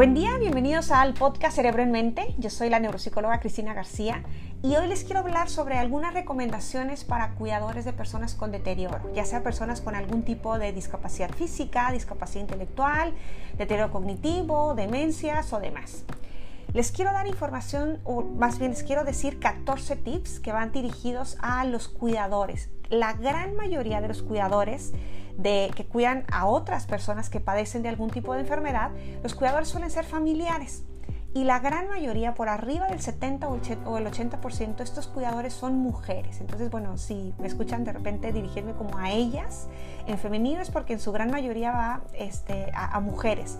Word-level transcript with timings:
Buen 0.00 0.14
día, 0.14 0.38
bienvenidos 0.38 0.92
al 0.92 1.12
podcast 1.12 1.56
Cerebro 1.56 1.82
en 1.82 1.90
Mente. 1.90 2.34
Yo 2.38 2.48
soy 2.48 2.70
la 2.70 2.80
neuropsicóloga 2.80 3.38
Cristina 3.38 3.74
García 3.74 4.22
y 4.62 4.74
hoy 4.76 4.88
les 4.88 5.04
quiero 5.04 5.20
hablar 5.20 5.50
sobre 5.50 5.76
algunas 5.76 6.14
recomendaciones 6.14 7.04
para 7.04 7.32
cuidadores 7.32 7.84
de 7.84 7.92
personas 7.92 8.34
con 8.34 8.50
deterioro, 8.50 8.98
ya 9.14 9.26
sea 9.26 9.42
personas 9.42 9.82
con 9.82 9.94
algún 9.94 10.22
tipo 10.22 10.58
de 10.58 10.72
discapacidad 10.72 11.30
física, 11.32 11.92
discapacidad 11.92 12.40
intelectual, 12.40 13.12
deterioro 13.58 13.92
cognitivo, 13.92 14.74
demencias 14.74 15.52
o 15.52 15.60
demás. 15.60 16.06
Les 16.72 16.92
quiero 16.92 17.12
dar 17.12 17.26
información, 17.26 18.00
o 18.04 18.22
más 18.22 18.58
bien 18.58 18.70
les 18.70 18.82
quiero 18.82 19.04
decir 19.04 19.38
14 19.38 19.96
tips 19.96 20.40
que 20.40 20.50
van 20.50 20.72
dirigidos 20.72 21.36
a 21.42 21.66
los 21.66 21.88
cuidadores. 21.88 22.70
La 22.88 23.12
gran 23.12 23.54
mayoría 23.54 24.00
de 24.00 24.08
los 24.08 24.22
cuidadores 24.22 24.94
de, 25.36 25.70
que 25.74 25.86
cuidan 25.86 26.24
a 26.32 26.46
otras 26.46 26.86
personas 26.86 27.30
que 27.30 27.40
padecen 27.40 27.82
de 27.82 27.88
algún 27.88 28.10
tipo 28.10 28.34
de 28.34 28.40
enfermedad, 28.40 28.90
los 29.22 29.34
cuidadores 29.34 29.68
suelen 29.68 29.90
ser 29.90 30.04
familiares. 30.04 30.84
Y 31.32 31.44
la 31.44 31.60
gran 31.60 31.88
mayoría, 31.88 32.34
por 32.34 32.48
arriba 32.48 32.88
del 32.88 33.00
70 33.00 33.48
o 33.48 33.54
el 33.98 34.06
80%, 34.06 34.80
estos 34.80 35.06
cuidadores 35.06 35.52
son 35.52 35.78
mujeres. 35.78 36.40
Entonces, 36.40 36.70
bueno, 36.70 36.98
si 36.98 37.34
me 37.38 37.46
escuchan 37.46 37.84
de 37.84 37.92
repente 37.92 38.32
dirigirme 38.32 38.72
como 38.72 38.98
a 38.98 39.12
ellas, 39.12 39.68
en 40.08 40.18
femenino 40.18 40.60
es 40.60 40.72
porque 40.72 40.92
en 40.92 40.98
su 40.98 41.12
gran 41.12 41.30
mayoría 41.30 41.70
va 41.70 42.00
este, 42.14 42.72
a, 42.74 42.96
a 42.96 43.00
mujeres. 43.00 43.58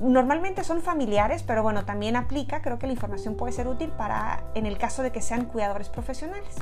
Normalmente 0.00 0.64
son 0.64 0.82
familiares, 0.82 1.44
pero 1.44 1.62
bueno, 1.62 1.84
también 1.84 2.16
aplica, 2.16 2.62
creo 2.62 2.80
que 2.80 2.88
la 2.88 2.94
información 2.94 3.36
puede 3.36 3.52
ser 3.52 3.68
útil 3.68 3.90
para 3.90 4.42
en 4.54 4.66
el 4.66 4.76
caso 4.76 5.04
de 5.04 5.12
que 5.12 5.22
sean 5.22 5.44
cuidadores 5.44 5.88
profesionales. 5.88 6.56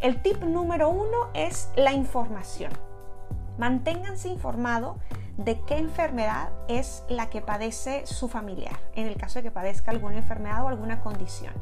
El 0.00 0.22
tip 0.22 0.42
número 0.42 0.88
uno 0.88 1.28
es 1.34 1.68
la 1.76 1.92
información. 1.92 2.72
Manténganse 3.58 4.28
informado 4.28 4.96
de 5.36 5.60
qué 5.60 5.78
enfermedad 5.78 6.50
es 6.68 7.04
la 7.08 7.30
que 7.30 7.40
padece 7.40 8.06
su 8.06 8.28
familiar, 8.28 8.78
en 8.94 9.06
el 9.06 9.16
caso 9.16 9.38
de 9.38 9.44
que 9.44 9.50
padezca 9.50 9.90
alguna 9.90 10.16
enfermedad 10.16 10.64
o 10.64 10.68
alguna 10.68 11.00
condición. 11.00 11.54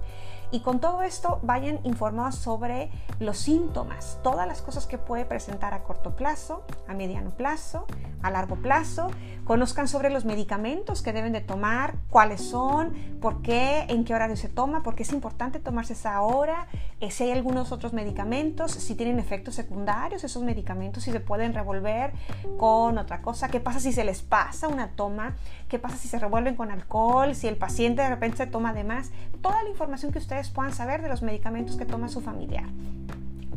Y 0.52 0.60
con 0.60 0.80
todo 0.80 1.02
esto 1.02 1.38
vayan 1.44 1.78
informados 1.84 2.34
sobre 2.34 2.90
los 3.20 3.38
síntomas, 3.38 4.18
todas 4.24 4.48
las 4.48 4.62
cosas 4.62 4.86
que 4.86 4.98
puede 4.98 5.24
presentar 5.24 5.74
a 5.74 5.84
corto 5.84 6.16
plazo, 6.16 6.64
a 6.88 6.94
mediano 6.94 7.30
plazo, 7.30 7.86
a 8.22 8.30
largo 8.30 8.56
plazo. 8.56 9.08
Conozcan 9.50 9.88
sobre 9.88 10.10
los 10.10 10.24
medicamentos 10.24 11.02
que 11.02 11.12
deben 11.12 11.32
de 11.32 11.40
tomar, 11.40 11.96
cuáles 12.08 12.40
son, 12.40 12.92
por 13.20 13.42
qué, 13.42 13.84
en 13.88 14.04
qué 14.04 14.14
horario 14.14 14.36
se 14.36 14.48
toma, 14.48 14.84
porque 14.84 15.02
es 15.02 15.12
importante 15.12 15.58
tomarse 15.58 15.94
esa 15.94 16.22
hora, 16.22 16.68
eh, 17.00 17.10
si 17.10 17.24
hay 17.24 17.32
algunos 17.32 17.72
otros 17.72 17.92
medicamentos, 17.92 18.70
si 18.70 18.94
tienen 18.94 19.18
efectos 19.18 19.56
secundarios 19.56 20.22
esos 20.22 20.44
medicamentos, 20.44 21.02
si 21.02 21.10
se 21.10 21.18
pueden 21.18 21.52
revolver 21.52 22.12
con 22.58 22.96
otra 22.96 23.22
cosa, 23.22 23.48
qué 23.48 23.58
pasa 23.58 23.80
si 23.80 23.92
se 23.92 24.04
les 24.04 24.22
pasa 24.22 24.68
una 24.68 24.90
toma, 24.90 25.34
qué 25.68 25.80
pasa 25.80 25.96
si 25.96 26.06
se 26.06 26.20
revuelven 26.20 26.54
con 26.54 26.70
alcohol, 26.70 27.34
si 27.34 27.48
el 27.48 27.56
paciente 27.56 28.02
de 28.02 28.08
repente 28.08 28.36
se 28.36 28.46
toma 28.46 28.72
de 28.72 28.84
más, 28.84 29.10
toda 29.42 29.64
la 29.64 29.68
información 29.68 30.12
que 30.12 30.20
ustedes 30.20 30.48
puedan 30.48 30.72
saber 30.72 31.02
de 31.02 31.08
los 31.08 31.22
medicamentos 31.22 31.76
que 31.76 31.86
toma 31.86 32.08
su 32.08 32.20
familiar. 32.20 32.66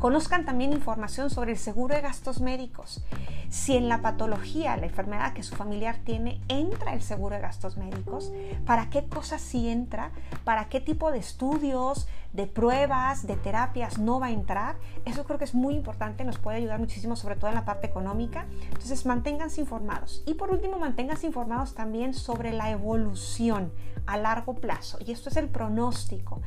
Conozcan 0.04 0.44
también 0.44 0.73
información 0.73 1.30
sobre 1.30 1.54
el 1.54 1.58
seguro 1.58 1.96
de 1.96 2.02
gastos 2.02 2.42
médicos. 2.42 3.02
Si 3.48 3.78
en 3.78 3.88
la 3.88 4.02
patología, 4.02 4.76
la 4.76 4.88
enfermedad 4.88 5.32
que 5.32 5.44
su 5.44 5.56
familiar 5.56 5.96
tiene, 6.04 6.42
entra 6.50 6.94
el 6.94 7.02
seguro 7.02 7.36
de 7.36 7.42
gastos 7.42 7.78
médicos, 7.78 8.34
para 8.66 8.90
qué 8.90 9.06
cosas 9.06 9.40
sí 9.40 9.70
entra, 9.70 10.12
para 10.44 10.68
qué 10.68 10.81
tipo 10.81 11.09
de 11.14 11.20
estudios, 11.20 12.09
de 12.34 12.48
pruebas, 12.48 13.26
de 13.26 13.38
terapias 13.38 13.98
no 13.98 14.20
va 14.20 14.26
a 14.26 14.31
entrar. 14.31 14.76
Eso 15.06 15.24
creo 15.24 15.40
que 15.40 15.46
es 15.46 15.56
muy 15.56 15.74
importante, 15.74 16.26
nos 16.26 16.38
puede 16.38 16.58
ayudar 16.58 16.80
muchísimo, 16.80 17.16
sobre 17.16 17.38
todo 17.38 17.48
en 17.48 17.56
la 17.56 17.64
parte 17.64 17.88
económica. 17.88 18.46
Entonces, 18.74 19.06
manténganse 19.06 19.62
informados. 19.62 20.22
Y 20.26 20.34
por 20.34 20.52
último, 20.52 20.80
manténganse 20.80 21.28
informados 21.28 21.76
también 21.76 22.14
sobre 22.14 22.52
la 22.52 22.72
evolución 22.72 23.72
a 24.06 24.18
largo 24.18 24.56
plazo. 24.56 24.98
Y 25.06 25.14
esto 25.14 25.30
es 25.30 25.38
el 25.38 25.48
pronóstico 25.48 26.42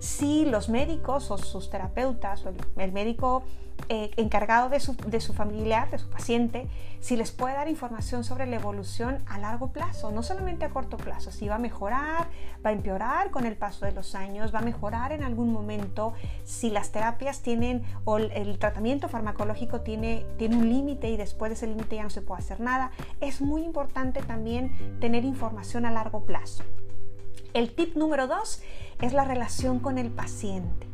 si 0.00 0.46
los 0.46 0.68
médicos 0.68 1.30
o 1.30 1.38
sus 1.38 1.70
terapeutas 1.70 2.44
o 2.46 2.52
el, 2.80 2.92
médico 2.92 3.44
eh, 3.88 4.10
encargado 4.16 4.68
de 4.70 4.80
su, 4.80 4.96
de 4.96 5.20
su 5.20 5.34
familiar, 5.34 5.90
de 5.90 5.98
su 5.98 6.08
paciente, 6.08 6.68
si 7.00 7.16
les 7.16 7.30
puede 7.32 7.54
dar 7.54 7.68
información 7.68 8.24
sobre 8.24 8.46
la 8.46 8.56
evolución 8.56 9.22
a 9.26 9.38
largo 9.38 9.72
plazo, 9.72 10.10
no 10.10 10.22
solamente 10.22 10.64
a 10.64 10.70
corto 10.70 10.96
plazo, 10.96 11.30
si 11.30 11.48
va 11.48 11.56
a 11.56 11.58
mejorar, 11.58 12.28
va 12.64 12.70
a 12.70 12.72
empeorar 12.72 13.30
con 13.30 13.44
el 13.44 13.56
paso 13.56 13.84
de 13.84 13.92
los 13.92 14.14
años, 14.14 14.54
va 14.54 14.60
a 14.60 14.62
mejorar 14.62 15.12
en 15.12 15.22
algún 15.22 15.52
momento, 15.52 16.14
si 16.44 16.70
las 16.70 16.92
terapias 16.92 17.42
tienen 17.42 17.82
o 18.04 18.16
el, 18.18 18.58
tratamiento 18.58 19.08
farmacológico 19.08 19.82
tiene, 19.82 20.26
tiene 20.38 20.56
un 20.56 20.68
límite 20.68 21.10
y 21.10 21.16
después 21.18 21.50
de 21.50 21.54
ese 21.54 21.66
límite 21.66 21.96
ya 21.96 22.04
no 22.04 22.10
se 22.10 22.22
puede 22.22 22.40
hacer 22.40 22.60
nada. 22.60 22.90
Es 23.20 23.40
muy 23.42 23.62
importante 23.64 24.22
también 24.22 24.98
tener 25.00 25.24
información 25.24 25.84
a 25.84 25.90
largo 25.90 26.24
plazo. 26.24 26.64
El 27.52 27.74
tip 27.74 27.96
número 27.96 28.26
dos 28.28 28.62
es 29.00 29.12
la 29.12 29.24
relación 29.24 29.78
con 29.78 29.98
el 29.98 30.10
paciente. 30.10 30.86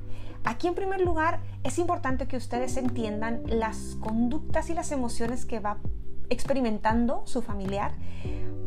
Aquí 0.44 0.68
en 0.68 0.74
primer 0.74 1.00
lugar 1.00 1.40
es 1.64 1.78
importante 1.78 2.28
que 2.28 2.36
ustedes 2.36 2.76
entiendan 2.76 3.42
las 3.46 3.96
conductas 4.00 4.70
y 4.70 4.74
las 4.74 4.92
emociones 4.92 5.44
que 5.44 5.58
va 5.58 5.78
experimentando 6.30 7.22
su 7.26 7.42
familiar 7.42 7.94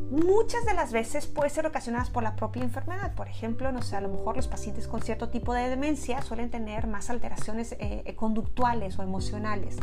muchas 0.10 0.66
de 0.66 0.74
las 0.74 0.92
veces 0.92 1.28
puede 1.28 1.50
ser 1.50 1.66
ocasionadas 1.66 2.10
por 2.10 2.24
la 2.24 2.36
propia 2.36 2.64
enfermedad. 2.64 3.14
Por 3.16 3.28
ejemplo, 3.28 3.72
no 3.72 3.82
sé, 3.82 3.96
a 3.96 4.02
lo 4.02 4.10
mejor 4.10 4.36
los 4.36 4.48
pacientes 4.48 4.88
con 4.88 5.02
cierto 5.02 5.30
tipo 5.30 5.54
de 5.54 5.70
demencia 5.70 6.22
suelen 6.22 6.50
tener 6.50 6.88
más 6.88 7.10
alteraciones 7.10 7.74
eh, 7.74 8.04
eh, 8.06 8.16
conductuales 8.16 8.98
o 9.00 9.04
emocionales. 9.04 9.78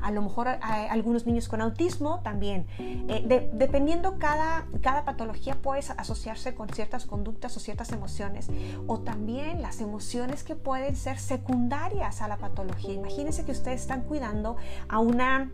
A 0.00 0.10
lo 0.10 0.22
mejor 0.22 0.48
algunos 0.48 1.26
niños 1.26 1.48
con 1.48 1.60
autismo 1.60 2.20
también. 2.22 2.66
Eh, 2.78 3.50
dependiendo 3.52 4.18
cada, 4.18 4.66
cada 4.82 5.04
patología 5.04 5.56
puede 5.56 5.80
asociarse 5.96 6.54
con 6.54 6.68
ciertas 6.68 7.06
conductas 7.06 7.56
o 7.56 7.60
ciertas 7.60 7.92
emociones. 7.92 8.48
O 8.86 9.00
también 9.00 9.62
las 9.62 9.80
emociones 9.80 10.44
que 10.44 10.56
pueden 10.56 10.96
ser 10.96 11.18
secundarias 11.18 12.22
a 12.22 12.28
la 12.28 12.36
patología. 12.36 12.94
Imagínense 12.94 13.44
que 13.44 13.52
ustedes 13.52 13.82
están 13.82 14.02
cuidando 14.02 14.56
a 14.88 14.98
una 14.98 15.50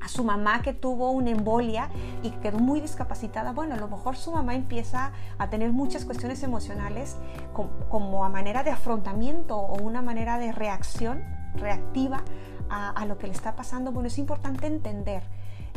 a 0.00 0.08
su 0.08 0.24
mamá 0.24 0.62
que 0.62 0.72
tuvo 0.72 1.10
una 1.10 1.30
embolia 1.30 1.88
y 2.22 2.30
quedó 2.30 2.58
muy 2.58 2.80
discapacitada, 2.80 3.52
bueno, 3.52 3.74
a 3.74 3.78
lo 3.78 3.88
mejor 3.88 4.16
su 4.16 4.32
mamá 4.32 4.54
empieza 4.54 5.12
a 5.38 5.48
tener 5.50 5.72
muchas 5.72 6.04
cuestiones 6.04 6.42
emocionales 6.42 7.16
como, 7.52 8.24
a 8.24 8.28
manera 8.28 8.62
de 8.62 8.70
afrontamiento 8.70 9.56
o 9.56 9.82
una 9.82 10.02
manera 10.02 10.38
de 10.38 10.52
reacción 10.52 11.22
reactiva 11.54 12.22
a, 12.68 13.04
lo 13.06 13.16
que 13.18 13.26
le 13.26 13.32
está 13.32 13.54
pasando. 13.56 13.92
Bueno, 13.92 14.08
es 14.08 14.18
importante 14.18 14.66
entender. 14.66 15.22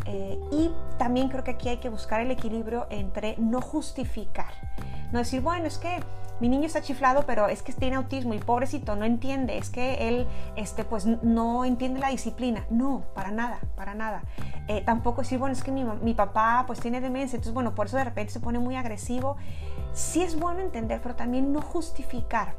Eh, 0.06 0.40
y 0.52 0.72
también 0.98 1.30
creo 1.30 1.44
que 1.44 1.52
aquí 1.52 1.70
hay 1.70 1.78
que 1.78 1.90
buscar 1.90 2.22
el 2.22 2.32
equilibrio 2.32 2.88
entre 2.90 3.36
no 3.38 3.62
justificar, 3.62 4.54
no 5.12 5.20
decir, 5.20 5.42
bueno, 5.42 5.66
es 5.66 5.78
que 5.78 6.00
mi 6.40 6.50
niño 6.50 6.66
está 6.66 6.82
chiflado, 6.82 7.26
pero 7.26 7.48
es 7.48 7.64
que 7.64 7.74
tiene 7.74 7.96
autismo 7.96 8.34
y 8.34 8.40
pobrecito, 8.40 8.96
no 8.96 9.06
entiende, 9.06 9.58
es 9.58 9.70
que 9.70 10.08
él 10.08 10.28
este, 10.56 10.84
pues, 10.84 11.06
no 11.06 11.66
entiende 11.66 12.00
la 12.00 12.10
disciplina. 12.10 12.66
No, 12.70 13.04
para 13.14 13.32
nada, 13.32 13.60
para 13.76 13.94
nada. 13.94 14.24
Eh, 14.68 14.82
tampoco 14.86 15.22
decir, 15.22 15.40
bueno, 15.40 15.54
es 15.54 15.64
que 15.64 15.72
mi, 15.72 15.84
mi, 15.84 16.14
papá 16.14 16.64
pues 16.68 16.80
tiene 16.80 17.02
demencia, 17.02 17.36
entonces 17.36 17.54
bueno, 17.54 17.74
por 17.76 17.88
eso 17.88 17.98
de 17.98 18.04
repente 18.04 18.34
se 18.34 18.40
pone 18.40 18.60
muy 18.60 18.76
agresivo. 18.76 19.38
Sí 19.94 20.22
es 20.22 20.40
bueno 20.40 20.60
entender, 20.60 21.02
pero 21.02 21.16
también 21.16 21.52
no 21.52 21.62
justificar 21.62 22.56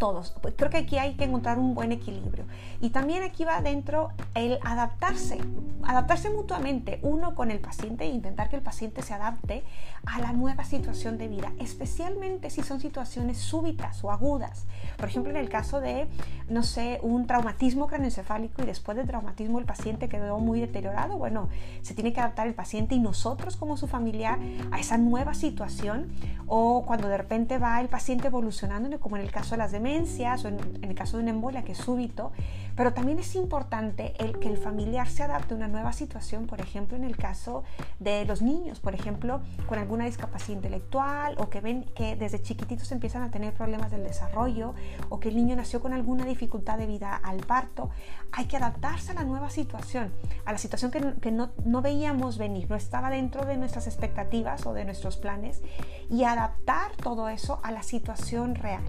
todos. 0.00 0.34
Pues 0.42 0.54
creo 0.56 0.70
que 0.70 0.78
aquí 0.78 0.98
hay 0.98 1.14
que 1.14 1.24
encontrar 1.24 1.60
un 1.60 1.76
buen 1.76 1.92
equilibrio. 1.92 2.46
Y 2.80 2.90
también 2.90 3.22
aquí 3.22 3.44
va 3.44 3.60
dentro 3.60 4.10
el 4.34 4.58
adaptarse, 4.64 5.38
adaptarse 5.84 6.30
mutuamente, 6.30 6.98
uno 7.02 7.36
con 7.36 7.52
el 7.52 7.60
paciente 7.60 8.04
e 8.04 8.08
intentar 8.08 8.48
que 8.48 8.56
el 8.56 8.62
paciente 8.62 9.02
se 9.02 9.14
adapte 9.14 9.62
a 10.06 10.18
la 10.18 10.32
nueva 10.32 10.64
situación 10.64 11.18
de 11.18 11.28
vida, 11.28 11.52
especialmente 11.60 12.50
si 12.50 12.62
son 12.62 12.80
situaciones 12.80 13.38
súbitas 13.38 14.02
o 14.02 14.10
agudas. 14.10 14.66
Por 14.96 15.08
ejemplo, 15.08 15.30
en 15.30 15.36
el 15.36 15.48
caso 15.48 15.80
de, 15.80 16.08
no 16.48 16.62
sé, 16.62 16.98
un 17.02 17.26
traumatismo 17.26 17.86
craneoencefálico 17.86 18.62
y 18.62 18.66
después 18.66 18.96
del 18.96 19.06
traumatismo 19.06 19.58
el 19.58 19.66
paciente 19.66 20.08
quedó 20.08 20.38
muy 20.38 20.60
deteriorado, 20.60 21.18
bueno, 21.18 21.48
se 21.82 21.94
tiene 21.94 22.12
que 22.12 22.20
adaptar 22.20 22.46
el 22.46 22.54
paciente 22.54 22.94
y 22.94 23.00
nosotros 23.00 23.56
como 23.56 23.76
su 23.76 23.86
familiar 23.86 24.38
a 24.70 24.80
esa 24.80 24.96
nueva 24.96 25.34
situación 25.34 26.08
o 26.46 26.84
cuando 26.86 27.08
de 27.08 27.18
repente 27.18 27.58
va 27.58 27.80
el 27.80 27.88
paciente 27.88 28.28
evolucionando, 28.28 28.98
como 28.98 29.16
en 29.16 29.22
el 29.22 29.30
caso 29.30 29.50
de 29.50 29.58
las 29.58 29.72
demencias, 29.72 29.89
o 29.90 30.48
en, 30.48 30.84
el 30.84 30.94
caso 30.94 31.16
de 31.16 31.24
una 31.24 31.32
embolia 31.32 31.64
que 31.64 31.72
es 31.72 31.78
súbito, 31.78 32.30
pero 32.76 32.92
también 32.92 33.18
es 33.18 33.34
importante 33.34 34.14
el 34.18 34.38
que 34.38 34.48
el 34.48 34.56
familiar 34.56 35.08
se 35.08 35.24
adapte 35.24 35.54
a 35.54 35.56
una 35.56 35.66
nueva 35.66 35.92
situación, 35.92 36.46
por 36.46 36.60
ejemplo, 36.60 36.96
en 36.96 37.02
el 37.02 37.16
caso 37.16 37.64
de 37.98 38.24
los 38.24 38.40
niños, 38.40 38.78
por 38.78 38.94
ejemplo, 38.94 39.40
con 39.66 39.78
alguna 39.78 40.04
discapacidad 40.04 40.56
intelectual 40.56 41.34
o 41.38 41.50
que 41.50 41.60
ven 41.60 41.84
que 41.96 42.14
desde 42.14 42.40
chiquititos 42.40 42.92
empiezan 42.92 43.22
a 43.22 43.30
tener 43.32 43.52
problemas 43.52 43.90
del 43.90 44.04
desarrollo 44.04 44.74
o 45.08 45.18
que 45.18 45.30
el 45.30 45.36
niño 45.36 45.56
nació 45.56 45.80
con 45.80 45.92
alguna 45.92 46.24
dificultad 46.24 46.78
de 46.78 46.86
vida 46.86 47.16
al 47.16 47.38
parto. 47.38 47.90
Hay 48.30 48.46
que 48.46 48.56
adaptarse 48.56 49.10
a 49.10 49.14
la 49.14 49.24
nueva 49.24 49.50
situación, 49.50 50.12
a 50.44 50.52
la 50.52 50.58
situación 50.58 50.92
que, 50.92 51.14
que 51.20 51.32
no, 51.32 51.50
no 51.64 51.82
veíamos 51.82 52.38
venir, 52.38 52.70
no 52.70 52.76
estaba 52.76 53.10
dentro 53.10 53.44
de 53.44 53.56
nuestras 53.56 53.88
expectativas 53.88 54.64
o 54.66 54.72
de 54.72 54.84
nuestros 54.84 55.16
planes 55.16 55.62
y 56.08 56.22
adaptar 56.22 56.92
todo 56.96 57.28
eso 57.28 57.58
a 57.64 57.72
la 57.72 57.82
situación 57.82 58.54
real. 58.54 58.84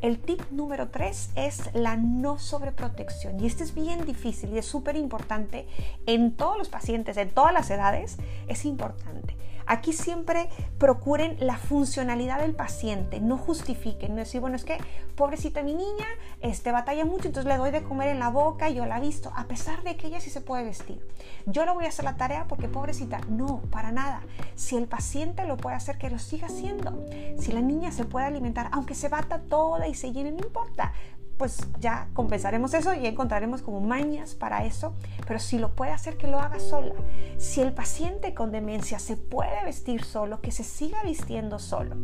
El 0.00 0.18
tip 0.18 0.40
número 0.50 0.88
3 0.88 1.30
es 1.36 1.74
la 1.74 1.96
no 1.96 2.38
sobreprotección. 2.38 3.38
Y 3.38 3.46
este 3.46 3.64
es 3.64 3.74
bien 3.74 4.06
difícil 4.06 4.50
y 4.52 4.58
es 4.58 4.64
súper 4.64 4.96
importante 4.96 5.66
en 6.06 6.32
todos 6.32 6.56
los 6.56 6.70
pacientes, 6.70 7.18
en 7.18 7.28
todas 7.28 7.52
las 7.52 7.70
edades. 7.70 8.16
Es 8.48 8.64
importante. 8.64 9.36
Aquí 9.70 9.92
siempre 9.92 10.48
procuren 10.78 11.36
la 11.38 11.56
funcionalidad 11.56 12.40
del 12.40 12.56
paciente, 12.56 13.20
no 13.20 13.38
justifiquen, 13.38 14.16
no 14.16 14.16
decir, 14.16 14.40
bueno, 14.40 14.56
es 14.56 14.64
que 14.64 14.78
pobrecita 15.14 15.62
mi 15.62 15.74
niña, 15.74 16.06
este, 16.40 16.72
batalla 16.72 17.04
mucho, 17.04 17.28
entonces 17.28 17.44
le 17.44 17.56
doy 17.56 17.70
de 17.70 17.84
comer 17.84 18.08
en 18.08 18.18
la 18.18 18.30
boca, 18.30 18.68
yo 18.68 18.84
la 18.84 18.98
visto, 18.98 19.30
a 19.36 19.44
pesar 19.44 19.84
de 19.84 19.96
que 19.96 20.08
ella 20.08 20.20
sí 20.20 20.28
se 20.28 20.40
puede 20.40 20.64
vestir. 20.64 21.00
Yo 21.46 21.64
le 21.64 21.72
voy 21.72 21.84
a 21.84 21.90
hacer 21.90 22.04
la 22.04 22.16
tarea 22.16 22.48
porque 22.48 22.66
pobrecita, 22.66 23.20
no, 23.28 23.60
para 23.70 23.92
nada. 23.92 24.22
Si 24.56 24.76
el 24.76 24.88
paciente 24.88 25.44
lo 25.44 25.56
puede 25.56 25.76
hacer, 25.76 25.98
que 25.98 26.10
lo 26.10 26.18
siga 26.18 26.48
haciendo. 26.48 27.06
Si 27.38 27.52
la 27.52 27.60
niña 27.60 27.92
se 27.92 28.04
puede 28.04 28.26
alimentar, 28.26 28.70
aunque 28.72 28.96
se 28.96 29.08
bata 29.08 29.38
toda 29.38 29.86
y 29.86 29.94
se 29.94 30.10
llene, 30.10 30.32
no 30.32 30.44
importa 30.44 30.92
pues 31.40 31.56
ya 31.80 32.10
compensaremos 32.12 32.74
eso 32.74 32.92
y 32.92 33.06
encontraremos 33.06 33.62
como 33.62 33.80
mañas 33.80 34.34
para 34.34 34.66
eso, 34.66 34.92
pero 35.26 35.40
si 35.40 35.58
lo 35.58 35.74
puede 35.74 35.90
hacer, 35.90 36.18
que 36.18 36.26
lo 36.26 36.38
haga 36.38 36.60
sola. 36.60 36.92
Si 37.38 37.62
el 37.62 37.72
paciente 37.72 38.34
con 38.34 38.52
demencia 38.52 38.98
se 38.98 39.16
puede 39.16 39.64
vestir 39.64 40.04
solo, 40.04 40.42
que 40.42 40.52
se 40.52 40.64
siga 40.64 41.02
vistiendo 41.02 41.58
solo. 41.58 41.96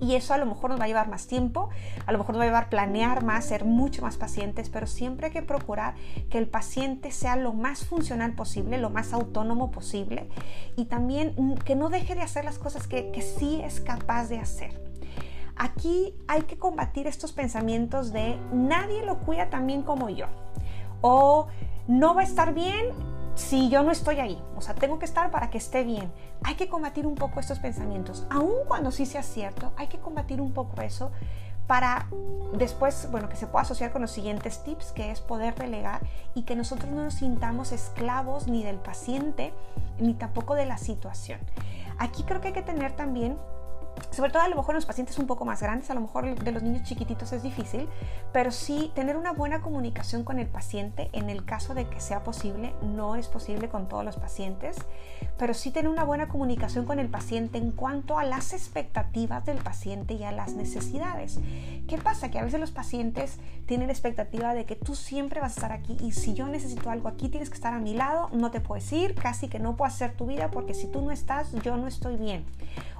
Y 0.00 0.16
eso 0.16 0.34
a 0.34 0.38
lo 0.38 0.46
mejor 0.46 0.70
nos 0.70 0.80
va 0.80 0.86
a 0.86 0.88
llevar 0.88 1.08
más 1.08 1.28
tiempo, 1.28 1.68
a 2.04 2.10
lo 2.10 2.18
mejor 2.18 2.34
nos 2.34 2.40
va 2.40 2.44
a 2.46 2.48
llevar 2.48 2.68
planear 2.68 3.22
más, 3.22 3.44
ser 3.44 3.64
mucho 3.64 4.02
más 4.02 4.16
pacientes, 4.16 4.70
pero 4.70 4.88
siempre 4.88 5.26
hay 5.26 5.32
que 5.32 5.42
procurar 5.42 5.94
que 6.28 6.38
el 6.38 6.48
paciente 6.48 7.12
sea 7.12 7.36
lo 7.36 7.52
más 7.52 7.86
funcional 7.86 8.32
posible, 8.32 8.78
lo 8.78 8.90
más 8.90 9.12
autónomo 9.12 9.70
posible 9.70 10.28
y 10.74 10.86
también 10.86 11.56
que 11.64 11.76
no 11.76 11.90
deje 11.90 12.16
de 12.16 12.22
hacer 12.22 12.44
las 12.44 12.58
cosas 12.58 12.88
que, 12.88 13.12
que 13.12 13.22
sí 13.22 13.60
es 13.62 13.80
capaz 13.80 14.26
de 14.26 14.40
hacer. 14.40 14.87
Aquí 15.58 16.14
hay 16.28 16.42
que 16.42 16.56
combatir 16.56 17.06
estos 17.06 17.32
pensamientos 17.32 18.12
de 18.12 18.38
nadie 18.52 19.04
lo 19.04 19.18
cuida 19.18 19.50
tan 19.50 19.66
bien 19.66 19.82
como 19.82 20.08
yo. 20.08 20.26
O 21.00 21.48
no 21.88 22.14
va 22.14 22.20
a 22.20 22.24
estar 22.24 22.54
bien 22.54 22.86
si 23.34 23.68
yo 23.68 23.82
no 23.82 23.90
estoy 23.90 24.20
ahí. 24.20 24.42
O 24.56 24.60
sea, 24.60 24.74
tengo 24.74 24.98
que 24.98 25.04
estar 25.04 25.30
para 25.30 25.50
que 25.50 25.58
esté 25.58 25.82
bien. 25.82 26.12
Hay 26.44 26.54
que 26.54 26.68
combatir 26.68 27.06
un 27.06 27.16
poco 27.16 27.40
estos 27.40 27.58
pensamientos. 27.58 28.26
Aun 28.30 28.66
cuando 28.66 28.90
sí 28.92 29.04
sea 29.04 29.22
cierto, 29.22 29.72
hay 29.76 29.88
que 29.88 29.98
combatir 29.98 30.40
un 30.40 30.52
poco 30.52 30.80
eso 30.80 31.10
para 31.66 32.08
después, 32.54 33.08
bueno, 33.10 33.28
que 33.28 33.36
se 33.36 33.46
pueda 33.46 33.62
asociar 33.62 33.92
con 33.92 34.02
los 34.02 34.10
siguientes 34.10 34.64
tips, 34.64 34.92
que 34.92 35.10
es 35.10 35.20
poder 35.20 35.54
delegar 35.54 36.00
y 36.34 36.42
que 36.42 36.56
nosotros 36.56 36.90
no 36.90 37.04
nos 37.04 37.14
sintamos 37.14 37.72
esclavos 37.72 38.48
ni 38.48 38.62
del 38.62 38.76
paciente, 38.76 39.52
ni 39.98 40.14
tampoco 40.14 40.54
de 40.54 40.66
la 40.66 40.78
situación. 40.78 41.40
Aquí 41.98 42.22
creo 42.22 42.40
que 42.40 42.48
hay 42.48 42.54
que 42.54 42.62
tener 42.62 42.92
también 42.92 43.36
sobre 44.10 44.30
todo 44.30 44.42
a 44.42 44.48
lo 44.48 44.56
mejor 44.56 44.74
en 44.74 44.76
los 44.76 44.86
pacientes 44.86 45.18
un 45.18 45.26
poco 45.26 45.44
más 45.44 45.60
grandes, 45.60 45.90
a 45.90 45.94
lo 45.94 46.00
mejor 46.00 46.38
de 46.38 46.52
los 46.52 46.62
niños 46.62 46.82
chiquititos 46.82 47.32
es 47.32 47.42
difícil, 47.42 47.88
pero 48.32 48.50
sí 48.50 48.90
tener 48.94 49.16
una 49.16 49.32
buena 49.32 49.60
comunicación 49.60 50.24
con 50.24 50.38
el 50.38 50.46
paciente 50.46 51.10
en 51.12 51.30
el 51.30 51.44
caso 51.44 51.74
de 51.74 51.88
que 51.88 52.00
sea 52.00 52.24
posible, 52.24 52.74
no 52.82 53.16
es 53.16 53.28
posible 53.28 53.68
con 53.68 53.88
todos 53.88 54.04
los 54.04 54.16
pacientes, 54.16 54.76
pero 55.38 55.54
sí 55.54 55.70
tener 55.70 55.88
una 55.88 56.04
buena 56.04 56.28
comunicación 56.28 56.84
con 56.84 56.98
el 56.98 57.08
paciente 57.08 57.58
en 57.58 57.72
cuanto 57.72 58.18
a 58.18 58.24
las 58.24 58.52
expectativas 58.52 59.44
del 59.44 59.58
paciente 59.58 60.14
y 60.14 60.24
a 60.24 60.32
las 60.32 60.54
necesidades. 60.54 61.38
¿Qué 61.86 61.98
pasa? 61.98 62.30
Que 62.30 62.38
a 62.38 62.44
veces 62.44 62.60
los 62.60 62.70
pacientes 62.70 63.38
tienen 63.66 63.88
la 63.88 63.92
expectativa 63.92 64.54
de 64.54 64.64
que 64.64 64.76
tú 64.76 64.94
siempre 64.94 65.40
vas 65.40 65.52
a 65.52 65.54
estar 65.54 65.72
aquí 65.72 65.96
y 66.00 66.12
si 66.12 66.34
yo 66.34 66.48
necesito 66.48 66.90
algo 66.90 67.08
aquí 67.08 67.28
tienes 67.28 67.50
que 67.50 67.56
estar 67.56 67.74
a 67.74 67.78
mi 67.78 67.94
lado, 67.94 68.30
no 68.32 68.50
te 68.50 68.60
puedes 68.60 68.90
ir, 68.92 69.14
casi 69.14 69.48
que 69.48 69.58
no 69.58 69.76
puedo 69.76 69.88
hacer 69.88 70.16
tu 70.16 70.26
vida 70.26 70.50
porque 70.50 70.74
si 70.74 70.86
tú 70.86 71.02
no 71.02 71.10
estás, 71.10 71.52
yo 71.62 71.76
no 71.76 71.86
estoy 71.86 72.16
bien 72.16 72.44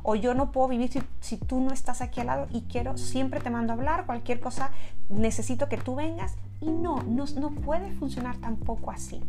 o 0.03 0.15
yo 0.15 0.35
no 0.35 0.53
puedo 0.53 0.69
vivir 0.69 0.91
si, 1.21 1.37
tú 1.37 1.61
no 1.61 1.73
estás 1.73 2.01
aquí 2.01 2.21
al 2.21 2.27
lado 2.27 2.47
y 2.51 2.63
quiero, 2.63 2.97
siempre 2.99 3.41
te 3.41 3.51
mando 3.51 3.73
a 3.73 3.77
hablar, 3.77 4.07
cualquier 4.07 4.41
cosa, 4.41 4.71
necesito 5.09 5.69
que 5.69 5.77
tú 5.77 5.95
vengas 5.95 6.35
y 6.61 6.71
no, 6.71 7.03
no, 7.03 7.25
no 7.37 7.51
puede 7.51 7.93
funcionar 7.93 8.37
tampoco 8.39 8.91
así 8.91 9.21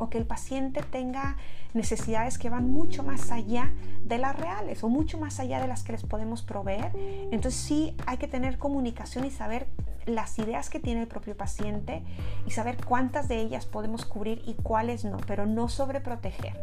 o 0.00 0.08
que 0.08 0.18
el 0.18 0.24
paciente 0.24 0.82
tenga 0.82 1.36
necesidades 1.74 2.38
que 2.38 2.48
van 2.48 2.70
mucho 2.70 3.02
más 3.02 3.30
allá 3.30 3.70
de 4.02 4.18
las 4.18 4.34
reales 4.34 4.82
o 4.82 4.88
mucho 4.88 5.18
más 5.18 5.38
allá 5.40 5.60
de 5.60 5.68
las 5.68 5.82
que 5.82 5.92
les 5.92 6.04
podemos 6.04 6.42
proveer. 6.42 6.90
Entonces 7.30 7.60
sí 7.60 7.94
hay 8.06 8.16
que 8.16 8.26
tener 8.26 8.58
comunicación 8.58 9.26
y 9.26 9.30
saber 9.30 9.66
las 10.06 10.38
ideas 10.38 10.70
que 10.70 10.80
tiene 10.80 11.02
el 11.02 11.06
propio 11.06 11.36
paciente 11.36 12.02
y 12.46 12.50
saber 12.50 12.82
cuántas 12.82 13.28
de 13.28 13.40
ellas 13.40 13.66
podemos 13.66 14.06
cubrir 14.06 14.42
y 14.46 14.54
cuáles 14.54 15.04
no, 15.04 15.18
pero 15.26 15.44
no 15.44 15.68
sobreproteger. 15.68 16.56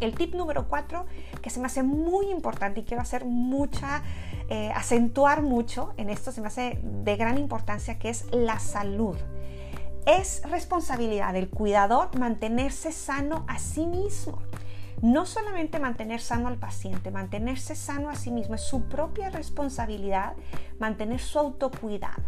El 0.00 0.14
tip 0.14 0.34
número 0.34 0.68
cuatro, 0.68 1.06
que 1.40 1.50
se 1.50 1.60
me 1.60 1.66
hace 1.66 1.82
muy 1.82 2.30
importante 2.30 2.80
y 2.80 2.84
quiero 2.84 3.02
hacer 3.02 3.24
mucha, 3.24 4.02
eh, 4.48 4.70
acentuar 4.74 5.42
mucho 5.42 5.94
en 5.96 6.10
esto, 6.10 6.32
se 6.32 6.40
me 6.40 6.48
hace 6.48 6.80
de 6.82 7.16
gran 7.16 7.38
importancia, 7.38 7.98
que 7.98 8.10
es 8.10 8.26
la 8.32 8.58
salud. 8.58 9.16
Es 10.06 10.42
responsabilidad 10.50 11.32
del 11.32 11.48
cuidador 11.48 12.18
mantenerse 12.18 12.92
sano 12.92 13.44
a 13.48 13.58
sí 13.58 13.86
mismo. 13.86 14.38
No 15.00 15.26
solamente 15.26 15.78
mantener 15.78 16.20
sano 16.20 16.48
al 16.48 16.56
paciente, 16.56 17.10
mantenerse 17.10 17.74
sano 17.74 18.10
a 18.10 18.14
sí 18.14 18.30
mismo, 18.30 18.54
es 18.54 18.62
su 18.62 18.84
propia 18.84 19.30
responsabilidad 19.30 20.34
mantener 20.78 21.20
su 21.20 21.38
autocuidado. 21.38 22.22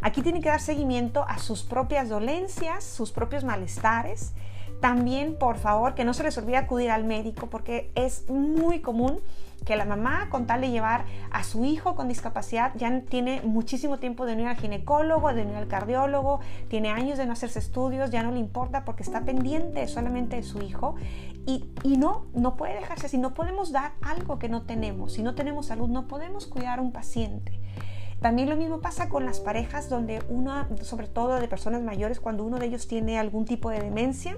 Aquí 0.00 0.22
tiene 0.22 0.40
que 0.40 0.48
dar 0.48 0.60
seguimiento 0.60 1.24
a 1.26 1.38
sus 1.38 1.62
propias 1.62 2.08
dolencias, 2.08 2.84
sus 2.84 3.12
propios 3.12 3.44
malestares 3.44 4.32
también, 4.80 5.36
por 5.36 5.56
favor, 5.58 5.94
que 5.94 6.04
no 6.04 6.14
se 6.14 6.22
les 6.22 6.36
olvide 6.38 6.56
acudir 6.56 6.90
al 6.90 7.04
médico 7.04 7.48
porque 7.48 7.90
es 7.94 8.28
muy 8.28 8.80
común 8.80 9.20
que 9.64 9.76
la 9.76 9.84
mamá, 9.84 10.28
con 10.30 10.46
tal 10.46 10.60
de 10.60 10.70
llevar 10.70 11.04
a 11.30 11.42
su 11.42 11.64
hijo 11.64 11.96
con 11.96 12.08
discapacidad, 12.08 12.72
ya 12.76 13.00
tiene 13.02 13.42
muchísimo 13.42 13.98
tiempo 13.98 14.24
de 14.24 14.36
no 14.36 14.42
ir 14.42 14.48
al 14.48 14.56
ginecólogo, 14.56 15.34
de 15.34 15.44
no 15.44 15.50
ir 15.52 15.56
al 15.56 15.68
cardiólogo, 15.68 16.40
tiene 16.68 16.90
años 16.90 17.18
de 17.18 17.26
no 17.26 17.32
hacerse 17.32 17.58
estudios, 17.58 18.10
ya 18.10 18.22
no 18.22 18.30
le 18.30 18.38
importa 18.38 18.84
porque 18.84 19.02
está 19.02 19.22
pendiente 19.24 19.86
solamente 19.88 20.36
de 20.36 20.42
su 20.42 20.62
hijo. 20.62 20.94
Y, 21.44 21.64
y 21.82 21.96
no, 21.96 22.26
no 22.34 22.56
puede 22.56 22.74
dejarse 22.74 23.06
así, 23.06 23.18
no 23.18 23.34
podemos 23.34 23.72
dar 23.72 23.92
algo 24.02 24.38
que 24.38 24.48
no 24.48 24.62
tenemos, 24.62 25.14
si 25.14 25.22
no 25.22 25.34
tenemos 25.34 25.66
salud 25.66 25.88
no 25.88 26.06
podemos 26.06 26.46
cuidar 26.46 26.78
a 26.78 26.82
un 26.82 26.92
paciente. 26.92 27.58
También 28.20 28.50
lo 28.50 28.56
mismo 28.56 28.80
pasa 28.80 29.08
con 29.08 29.24
las 29.24 29.40
parejas 29.40 29.88
donde 29.88 30.22
uno, 30.28 30.66
sobre 30.82 31.06
todo 31.06 31.38
de 31.38 31.48
personas 31.48 31.82
mayores, 31.82 32.18
cuando 32.20 32.44
uno 32.44 32.58
de 32.58 32.66
ellos 32.66 32.88
tiene 32.88 33.18
algún 33.18 33.44
tipo 33.44 33.70
de 33.70 33.80
demencia, 33.80 34.34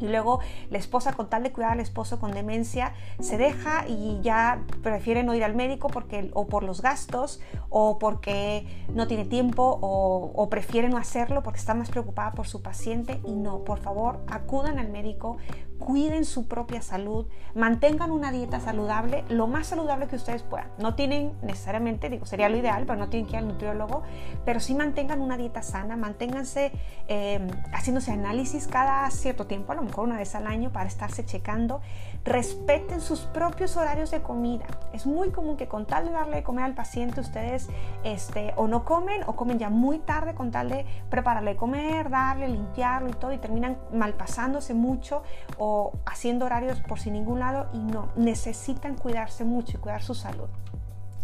y 0.00 0.08
luego 0.08 0.40
la 0.70 0.78
esposa 0.78 1.12
con 1.12 1.28
tal 1.28 1.42
de 1.42 1.52
cuidar 1.52 1.72
al 1.72 1.80
esposo 1.80 2.18
con 2.18 2.32
demencia 2.32 2.94
se 3.20 3.36
deja 3.36 3.86
y 3.86 4.18
ya 4.22 4.64
prefiere 4.82 5.22
no 5.22 5.34
ir 5.34 5.44
al 5.44 5.54
médico 5.54 5.88
porque 5.88 6.30
o 6.32 6.46
por 6.46 6.62
los 6.62 6.80
gastos 6.80 7.40
o 7.68 7.98
porque 7.98 8.66
no 8.94 9.06
tiene 9.06 9.24
tiempo 9.24 9.78
o, 9.80 10.32
o 10.34 10.48
prefiere 10.48 10.88
no 10.88 10.96
hacerlo 10.96 11.42
porque 11.42 11.58
está 11.58 11.74
más 11.74 11.90
preocupada 11.90 12.32
por 12.32 12.46
su 12.46 12.62
paciente 12.62 13.20
y 13.26 13.32
no, 13.32 13.64
por 13.64 13.80
favor 13.80 14.20
acudan 14.28 14.78
al 14.78 14.90
médico, 14.90 15.36
cuiden 15.80 16.24
su 16.24 16.46
propia 16.46 16.82
salud, 16.82 17.26
mantengan 17.54 18.12
una 18.12 18.30
dieta 18.30 18.60
saludable, 18.60 19.24
lo 19.28 19.48
más 19.48 19.66
saludable 19.66 20.06
que 20.06 20.14
ustedes 20.14 20.44
puedan. 20.44 20.68
No 20.78 20.94
tienen 20.94 21.32
necesariamente, 21.42 22.08
digo, 22.08 22.26
sería 22.26 22.48
lo 22.48 22.56
ideal, 22.56 22.84
pero 22.86 22.98
no 22.98 23.08
tienen 23.08 23.26
que 23.26 23.32
ir 23.32 23.38
al 23.38 23.48
nutriólogo, 23.48 24.02
pero 24.44 24.60
sí 24.60 24.74
mantengan 24.74 25.20
una 25.20 25.36
dieta 25.36 25.62
sana, 25.62 25.96
manténganse 25.96 26.70
eh, 27.08 27.48
haciéndose 27.72 28.12
análisis 28.12 28.68
cada 28.68 29.10
cierto 29.10 29.46
tiempo, 29.46 29.72
a 29.72 29.74
lo 29.74 29.82
mejor 29.82 30.04
una 30.04 30.18
vez 30.18 30.34
al 30.34 30.46
año, 30.46 30.70
para 30.70 30.86
estarse 30.86 31.24
checando. 31.24 31.80
Respeten 32.24 33.00
sus 33.00 33.20
propios 33.20 33.76
horarios 33.76 34.10
de 34.10 34.20
comida. 34.20 34.66
Es 34.92 35.06
muy 35.06 35.30
común 35.30 35.56
que 35.56 35.66
con 35.66 35.86
tal 35.86 36.06
de 36.06 36.12
darle 36.12 36.36
de 36.36 36.42
comer 36.42 36.64
al 36.64 36.74
paciente, 36.74 37.20
ustedes 37.20 37.68
este, 38.04 38.52
o 38.56 38.68
no 38.68 38.84
comen 38.84 39.22
o 39.26 39.34
comen 39.34 39.58
ya 39.58 39.70
muy 39.70 39.98
tarde 39.98 40.34
con 40.34 40.50
tal 40.50 40.68
de 40.68 40.84
prepararle 41.08 41.52
de 41.52 41.56
comer, 41.56 42.10
darle, 42.10 42.48
limpiarlo 42.48 43.08
y 43.08 43.12
todo, 43.14 43.32
y 43.32 43.38
terminan 43.38 43.78
malpasándose 43.92 44.74
mucho 44.74 45.22
o 45.56 45.69
haciendo 46.06 46.46
horarios 46.46 46.80
por 46.80 46.98
sin 46.98 47.14
ningún 47.14 47.40
lado 47.40 47.68
y 47.72 47.78
no, 47.78 48.08
necesitan 48.16 48.96
cuidarse 48.96 49.44
mucho 49.44 49.76
y 49.76 49.80
cuidar 49.80 50.02
su 50.02 50.14
salud. 50.14 50.48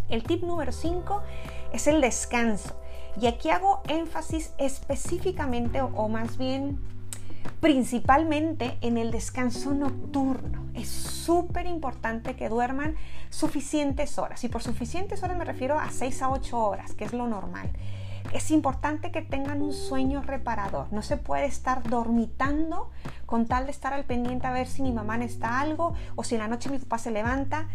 El 0.09 0.23
tip 0.23 0.43
número 0.43 0.73
5 0.73 1.23
es 1.73 1.87
el 1.87 2.01
descanso. 2.01 2.77
Y 3.21 3.27
aquí 3.27 3.51
hago 3.51 3.83
énfasis 3.89 4.53
específicamente 4.59 5.81
o, 5.81 6.09
más 6.09 6.37
bien 6.37 6.79
principalmente 7.61 8.77
en 8.83 8.99
el 8.99 9.11
descanso 9.11 9.73
nocturno. 9.73 10.67
Es 10.75 10.89
súper 10.89 11.67
importante 11.67 12.37
que 12.37 12.49
duerman 12.49 12.97
suficientes 13.31 14.19
horas. 14.19 14.45
Y 14.45 14.49
por 14.49 14.63
suficientes 14.63 15.23
horas 15.23 15.39
me 15.39 15.45
refiero 15.45 15.79
a 15.79 15.91
6 15.91 16.23
a 16.23 16.31
8 16.31 16.59
horas, 16.59 16.95
que 16.95 17.05
es 17.05 17.13
lo 17.13 17.27
normal 17.27 17.71
es 18.33 18.51
importante 18.51 19.11
que 19.11 19.23
tengan 19.23 19.63
un 19.63 19.73
sueño 19.73 20.23
reparador. 20.23 20.93
No 20.93 21.03
se 21.03 21.17
puede 21.17 21.47
estar 21.47 21.83
dormitando 21.83 22.91
con 23.25 23.47
tal 23.47 23.67
de 23.67 23.73
estar 23.73 23.93
al 23.93 24.05
pendiente 24.05 24.47
a 24.47 24.53
ver 24.53 24.67
si 24.67 24.83
mi 24.83 24.93
mamá 24.93 25.17
necesita 25.17 25.61
algo 25.61 25.95
o 26.15 26.25
si 26.25 26.35
en 26.35 26.43
la 26.43 26.49
noche 26.49 26.71
mi 26.71 26.79
papá 26.79 26.99
se 26.99 27.11
levanta 27.11 27.69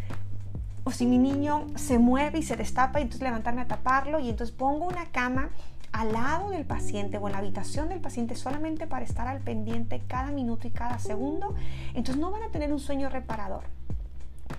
o 0.84 0.92
si 0.92 1.06
mi 1.06 1.18
niño 1.18 1.68
se 1.76 2.00
mueve 2.00 2.40
y 2.40 2.44
se 2.44 2.56
destapa 2.56 3.00
y 3.00 3.04
entonces 3.04 3.24
levantarme 3.24 3.62
a 3.62 3.68
taparlo 3.68 4.20
y 4.20 4.30
entonces 4.30 4.56
pongo 4.56 4.86
una 4.86 5.06
cama 5.12 5.50
al 5.92 6.14
lado 6.14 6.50
del 6.50 6.66
paciente 6.66 7.18
o 7.18 7.28
en 7.28 7.34
la 7.34 7.40
habitación 7.40 7.90
del 7.90 8.00
paciente 8.00 8.36
solamente 8.36 8.88
para 8.88 9.06
estar 9.06 9.28
al 9.28 9.42
pendiente 9.42 10.02
cada 10.08 10.32
minuto 10.32 10.68
y 10.68 10.72
cada 10.72 11.00
segundo, 11.00 11.54
entonces 11.94 12.18
no 12.18 12.32
van 12.32 12.44
a 12.44 12.50
tener 12.50 12.72
un 12.72 12.80
sueño 12.80 13.10
reparador. 13.10 13.64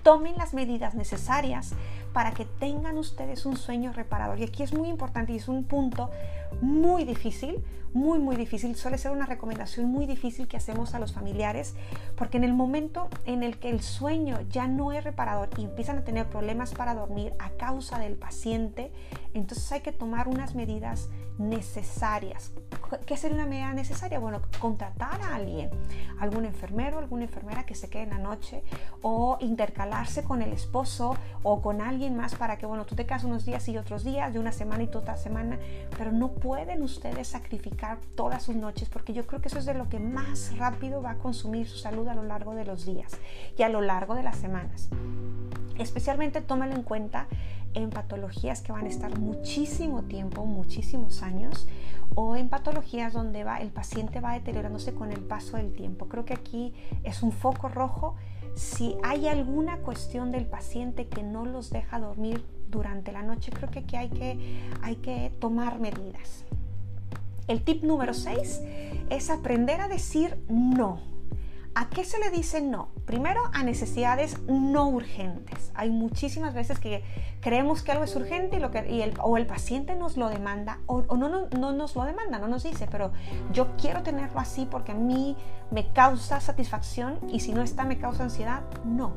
Tomen 0.03 0.37
las 0.37 0.53
medidas 0.53 0.95
necesarias 0.95 1.73
para 2.13 2.31
que 2.31 2.45
tengan 2.45 2.97
ustedes 2.97 3.45
un 3.45 3.57
sueño 3.57 3.91
reparador. 3.91 4.39
Y 4.39 4.43
aquí 4.43 4.63
es 4.63 4.73
muy 4.73 4.87
importante 4.87 5.33
y 5.33 5.37
es 5.37 5.47
un 5.47 5.65
punto 5.65 6.09
muy 6.61 7.03
difícil, 7.03 7.63
muy, 7.93 8.19
muy 8.19 8.35
difícil. 8.35 8.75
Suele 8.75 8.97
ser 8.97 9.11
una 9.11 9.25
recomendación 9.25 9.87
muy 9.87 10.05
difícil 10.05 10.47
que 10.47 10.57
hacemos 10.57 10.93
a 10.93 10.99
los 10.99 11.13
familiares, 11.13 11.75
porque 12.15 12.37
en 12.37 12.43
el 12.43 12.53
momento 12.53 13.09
en 13.25 13.43
el 13.43 13.57
que 13.57 13.69
el 13.69 13.81
sueño 13.81 14.39
ya 14.49 14.67
no 14.67 14.91
es 14.91 15.03
reparador 15.03 15.49
y 15.57 15.63
empiezan 15.63 15.99
a 15.99 16.03
tener 16.03 16.27
problemas 16.27 16.73
para 16.73 16.93
dormir 16.93 17.33
a 17.39 17.49
causa 17.51 17.99
del 17.99 18.15
paciente, 18.15 18.91
entonces 19.33 19.71
hay 19.71 19.81
que 19.81 19.91
tomar 19.91 20.27
unas 20.27 20.55
medidas 20.55 21.09
necesarias. 21.37 22.51
¿Qué 23.05 23.17
sería 23.17 23.37
una 23.37 23.47
medida 23.47 23.73
necesaria? 23.73 24.19
Bueno, 24.19 24.41
contratar 24.59 25.19
a 25.21 25.35
alguien, 25.35 25.69
algún 26.19 26.45
enfermero, 26.45 26.99
alguna 26.99 27.23
enfermera 27.23 27.65
que 27.65 27.73
se 27.73 27.89
quede 27.89 28.03
en 28.03 28.09
la 28.11 28.19
noche 28.19 28.63
o 29.01 29.37
intercalarse 29.39 30.23
con 30.23 30.41
el 30.41 30.53
esposo 30.53 31.15
o 31.41 31.61
con 31.61 31.81
alguien 31.81 32.02
más 32.09 32.35
para 32.35 32.57
que, 32.57 32.65
bueno, 32.65 32.85
tú 32.85 32.95
te 32.95 33.05
quedas 33.05 33.23
unos 33.23 33.45
días 33.45 33.67
y 33.69 33.77
otros 33.77 34.03
días, 34.03 34.33
de 34.33 34.39
una 34.39 34.51
semana 34.51 34.83
y 34.83 34.87
otra 34.87 35.17
semana, 35.17 35.57
pero 35.97 36.11
no 36.11 36.31
pueden 36.31 36.81
ustedes 36.83 37.27
sacrificar 37.27 37.99
todas 38.15 38.43
sus 38.43 38.55
noches 38.55 38.89
porque 38.89 39.13
yo 39.13 39.25
creo 39.25 39.41
que 39.41 39.47
eso 39.47 39.59
es 39.59 39.65
de 39.65 39.73
lo 39.73 39.89
que 39.89 39.99
más 39.99 40.57
rápido 40.57 41.01
va 41.01 41.11
a 41.11 41.17
consumir 41.17 41.67
su 41.67 41.77
salud 41.77 42.07
a 42.07 42.15
lo 42.15 42.23
largo 42.23 42.55
de 42.55 42.65
los 42.65 42.85
días 42.85 43.11
y 43.57 43.63
a 43.63 43.69
lo 43.69 43.81
largo 43.81 44.15
de 44.15 44.23
las 44.23 44.37
semanas. 44.37 44.89
Especialmente 45.77 46.41
tómalo 46.41 46.75
en 46.75 46.83
cuenta 46.83 47.27
en 47.73 47.89
patologías 47.89 48.61
que 48.61 48.71
van 48.71 48.85
a 48.85 48.89
estar 48.89 49.17
muchísimo 49.17 50.03
tiempo, 50.03 50.45
muchísimos 50.45 51.23
años, 51.23 51.67
o 52.15 52.35
en 52.35 52.49
patologías 52.49 53.13
donde 53.13 53.43
va, 53.43 53.57
el 53.57 53.69
paciente 53.69 54.19
va 54.19 54.33
deteriorándose 54.33 54.93
con 54.93 55.11
el 55.11 55.21
paso 55.21 55.57
del 55.57 55.73
tiempo. 55.73 56.07
Creo 56.07 56.25
que 56.25 56.33
aquí 56.33 56.73
es 57.03 57.23
un 57.23 57.31
foco 57.31 57.69
rojo 57.69 58.15
si 58.55 58.95
hay 59.03 59.27
alguna 59.27 59.77
cuestión 59.77 60.31
del 60.31 60.45
paciente 60.45 61.07
que 61.07 61.23
no 61.23 61.45
los 61.45 61.69
deja 61.69 61.99
dormir 61.99 62.43
durante 62.69 63.11
la 63.11 63.23
noche, 63.23 63.51
creo 63.51 63.69
que 63.69 63.79
aquí 63.79 63.95
hay 63.95 64.09
que, 64.95 65.31
tomar 65.39 65.79
medidas. 65.79 66.45
El 67.47 67.61
tip 67.61 67.83
número 67.83 68.13
6 68.13 68.61
es 69.09 69.29
aprender 69.29 69.81
a 69.81 69.87
decir 69.87 70.37
no. 70.47 71.12
¿A 71.75 71.89
qué 71.89 72.03
se 72.03 72.19
le 72.19 72.29
dice 72.29 72.61
no? 72.61 72.89
Primero, 73.05 73.41
a 73.51 73.63
necesidades 73.63 74.39
no 74.47 74.87
urgentes. 74.87 75.71
Hay 75.73 75.89
muchísimas 75.89 76.53
veces 76.53 76.79
que 76.79 77.03
creemos 77.41 77.81
que 77.81 77.91
algo 77.91 78.03
es 78.03 78.15
urgente 78.15 78.57
y, 78.57 78.59
lo 78.59 78.69
que, 78.69 78.87
y 78.91 79.01
el, 79.01 79.13
o 79.23 79.37
el 79.37 79.47
paciente 79.47 79.95
nos 79.95 80.15
lo 80.15 80.29
demanda 80.29 80.79
o, 80.85 81.01
no, 81.17 81.29
no, 81.29 81.47
no, 81.57 81.71
nos 81.71 81.95
lo 81.95 82.03
demanda, 82.03 82.37
no 82.37 82.47
nos 82.47 82.61
dice, 82.61 82.87
pero 82.91 83.11
yo 83.51 83.75
quiero 83.75 84.03
tenerlo 84.03 84.39
así 84.39 84.67
porque 84.69 84.91
a 84.91 84.95
mí 84.95 85.35
me 85.71 85.91
causa 85.93 86.39
satisfacción 86.41 87.17
y 87.29 87.39
si 87.39 87.53
no 87.53 87.63
está 87.63 87.85
me 87.85 87.97
causa 87.97 88.23
ansiedad. 88.23 88.61
No, 88.85 89.13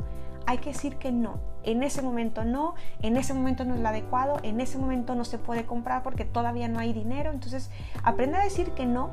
hay 0.47 0.57
que 0.59 0.71
decir 0.73 0.97
que 0.97 1.13
no. 1.13 1.39
En 1.63 1.83
ese 1.83 2.01
momento 2.01 2.45
no, 2.47 2.75
en 3.03 3.19
ese 3.19 3.35
momento 3.35 3.67
no 3.67 3.75
es 3.75 3.81
lo 3.81 3.89
adecuado, 3.89 4.39
en 4.43 4.61
ese 4.61 4.79
momento 4.79 5.15
no 5.15 5.27
se 5.27 5.37
puede 5.37 5.67
comprar 5.67 6.03
porque 6.03 6.25
todavía 6.25 6.69
no 6.69 6.79
hay 6.79 6.95
dinero. 6.95 7.33
Entonces, 7.33 7.71
aprende 8.03 8.39
a 8.39 8.45
decir 8.45 8.71
que 8.71 8.87
no 8.87 9.11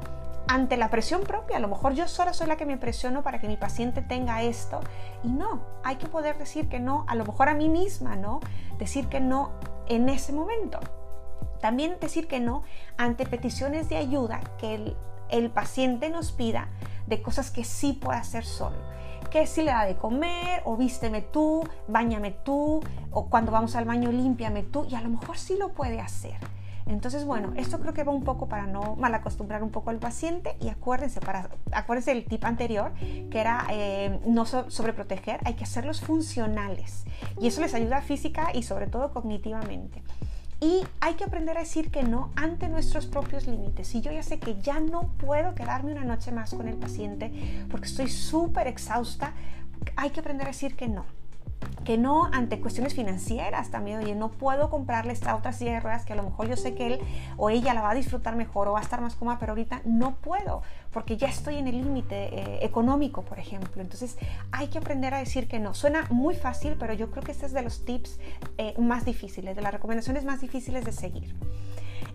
ante 0.47 0.77
la 0.77 0.89
presión 0.89 1.21
propia. 1.21 1.57
A 1.57 1.59
lo 1.59 1.67
mejor 1.67 1.93
yo 1.93 2.07
sola 2.07 2.33
soy 2.33 2.47
la 2.47 2.55
que 2.55 2.65
me 2.65 2.77
presiono 2.77 3.23
para 3.23 3.39
que 3.39 3.47
mi 3.47 3.57
paciente 3.57 4.01
tenga 4.01 4.41
esto. 4.41 4.81
Y 5.23 5.29
no, 5.29 5.61
hay 5.83 5.95
que 5.97 6.07
poder 6.07 6.37
decir 6.37 6.69
que 6.69 6.79
no, 6.79 7.05
a 7.07 7.15
lo 7.15 7.25
mejor 7.25 7.49
a 7.49 7.53
mí 7.53 7.69
misma, 7.69 8.15
¿no? 8.15 8.39
Decir 8.77 9.07
que 9.07 9.19
no 9.19 9.51
en 9.87 10.09
ese 10.09 10.33
momento. 10.33 10.79
También 11.61 11.97
decir 11.99 12.27
que 12.27 12.39
no 12.39 12.63
ante 12.97 13.25
peticiones 13.25 13.87
de 13.89 13.97
ayuda 13.97 14.41
que 14.57 14.95
el, 15.29 15.49
paciente 15.51 16.09
nos 16.09 16.31
pida 16.31 16.67
de 17.07 17.21
cosas 17.21 17.51
que 17.51 17.63
sí 17.63 17.93
puede 17.93 18.19
hacer 18.19 18.45
solo. 18.45 18.75
Que 19.31 19.47
si 19.47 19.63
le 19.63 19.71
da 19.71 19.85
de 19.85 19.95
comer, 19.95 20.61
o 20.65 20.75
vísteme 20.77 21.21
tú, 21.21 21.63
bañame 21.87 22.31
tú, 22.31 22.81
o 23.11 23.29
cuando 23.29 23.51
vamos 23.51 23.75
al 23.75 23.85
baño 23.85 24.11
límpiame 24.11 24.63
tú, 24.63 24.85
y 24.85 24.95
a 24.95 25.01
lo 25.01 25.09
mejor 25.09 25.37
sí 25.37 25.57
lo 25.57 25.69
puede 25.69 25.99
hacer. 26.01 26.35
Entonces, 26.85 27.25
bueno, 27.25 27.53
esto 27.55 27.79
creo 27.79 27.93
que 27.93 28.03
va 28.03 28.11
un 28.11 28.23
poco 28.23 28.47
para 28.47 28.65
no 28.67 28.95
mal 28.95 29.13
acostumbrar 29.15 29.63
un 29.63 29.69
poco 29.69 29.89
al 29.89 29.99
paciente 29.99 30.55
y 30.59 30.69
acuérdense, 30.69 31.21
para, 31.21 31.49
acuérdense 31.71 32.13
del 32.13 32.25
tip 32.25 32.43
anterior, 32.43 32.93
que 32.99 33.39
era 33.39 33.65
eh, 33.69 34.19
no 34.25 34.45
sobreproteger, 34.45 35.39
hay 35.45 35.53
que 35.53 35.63
hacerlos 35.63 36.01
funcionales 36.01 37.05
y 37.39 37.47
eso 37.47 37.61
les 37.61 37.73
ayuda 37.73 38.01
física 38.01 38.49
y 38.53 38.63
sobre 38.63 38.87
todo 38.87 39.11
cognitivamente. 39.11 40.03
Y 40.59 40.81
hay 41.01 41.15
que 41.15 41.25
aprender 41.25 41.57
a 41.57 41.61
decir 41.61 41.91
que 41.91 42.03
no 42.03 42.31
ante 42.37 42.69
nuestros 42.69 43.05
propios 43.05 43.47
límites. 43.47 43.87
Si 43.87 43.99
yo 43.99 44.13
ya 44.13 44.23
sé 44.23 44.39
que 44.39 44.61
ya 44.61 44.79
no 44.79 45.09
puedo 45.17 45.55
quedarme 45.55 45.91
una 45.91 46.05
noche 46.05 46.31
más 46.31 46.53
con 46.53 46.69
el 46.69 46.77
paciente 46.77 47.65
porque 47.69 47.87
estoy 47.87 48.07
súper 48.09 48.67
exhausta, 48.67 49.33
hay 49.97 50.11
que 50.11 50.21
aprender 50.21 50.47
a 50.47 50.51
decir 50.51 50.77
que 50.77 50.87
no 50.87 51.05
que 51.83 51.97
no 51.97 52.29
ante 52.31 52.59
cuestiones 52.59 52.93
financieras 52.93 53.69
también, 53.69 53.99
oye, 53.99 54.15
no 54.15 54.29
puedo 54.29 54.69
comprarle 54.69 55.13
esta 55.13 55.35
otra 55.35 55.51
ruedas 55.79 56.05
que 56.05 56.13
a 56.13 56.15
lo 56.15 56.23
mejor 56.23 56.47
yo 56.47 56.57
sé 56.57 56.73
que 56.75 56.87
él 56.87 56.99
o 57.37 57.49
ella 57.49 57.73
la 57.73 57.81
va 57.81 57.91
a 57.91 57.95
disfrutar 57.95 58.35
mejor 58.35 58.67
o 58.67 58.73
va 58.73 58.79
a 58.79 58.81
estar 58.81 59.01
más 59.01 59.15
cómoda, 59.15 59.37
pero 59.39 59.51
ahorita 59.51 59.81
no 59.85 60.15
puedo 60.15 60.61
porque 60.91 61.17
ya 61.17 61.27
estoy 61.27 61.57
en 61.57 61.67
el 61.67 61.81
límite 61.81 62.39
eh, 62.39 62.59
económico, 62.61 63.23
por 63.23 63.39
ejemplo. 63.39 63.81
Entonces 63.81 64.17
hay 64.51 64.67
que 64.67 64.77
aprender 64.77 65.13
a 65.13 65.19
decir 65.19 65.47
que 65.47 65.59
no. 65.59 65.73
Suena 65.73 66.07
muy 66.09 66.35
fácil, 66.35 66.75
pero 66.79 66.93
yo 66.93 67.11
creo 67.11 67.23
que 67.23 67.31
este 67.31 67.45
es 67.45 67.53
de 67.53 67.61
los 67.61 67.85
tips 67.85 68.19
eh, 68.57 68.73
más 68.77 69.05
difíciles, 69.05 69.55
de 69.55 69.61
las 69.61 69.73
recomendaciones 69.73 70.23
más 70.23 70.41
difíciles 70.41 70.85
de 70.85 70.91
seguir. 70.91 71.35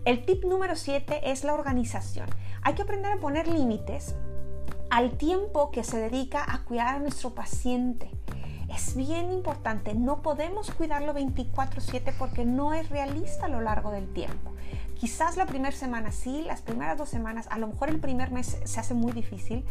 El 0.05 0.25
tip 0.25 0.45
número 0.45 0.75
7 0.75 1.31
es 1.31 1.43
la 1.43 1.53
organización. 1.53 2.29
Hay 2.61 2.73
que 2.73 2.83
aprender 2.83 3.11
a 3.11 3.17
poner 3.17 3.47
límites 3.47 4.15
al 4.89 5.17
tiempo 5.17 5.71
que 5.71 5.83
se 5.83 5.97
dedica 5.97 6.43
a 6.47 6.63
cuidar 6.63 6.95
a 6.95 6.99
nuestro 6.99 7.35
paciente 7.35 8.09
es 8.69 8.95
bien 8.95 9.31
importante. 9.31 9.93
No 9.95 10.21
podemos 10.21 10.71
cuidarlo 10.71 11.13
24/7 11.13 12.13
porque 12.17 12.45
no 12.45 12.73
es 12.73 12.89
realista 12.89 13.45
a 13.45 13.49
lo 13.49 13.61
largo 13.61 13.91
del 13.91 14.11
tiempo. 14.13 14.51
Quizás 14.99 15.37
la 15.37 15.45
primera 15.45 15.75
semana 15.75 16.11
sí, 16.11 16.43
las 16.45 16.61
primeras 16.61 16.97
dos 16.97 17.07
semanas, 17.07 17.47
a 17.49 17.57
lo 17.57 17.67
mejor 17.67 17.89
el 17.89 17.99
primer 17.99 18.31
mes 18.31 18.57
se 18.63 18.79
hace 18.79 18.93
muy 18.93 19.13
difícil, 19.13 19.63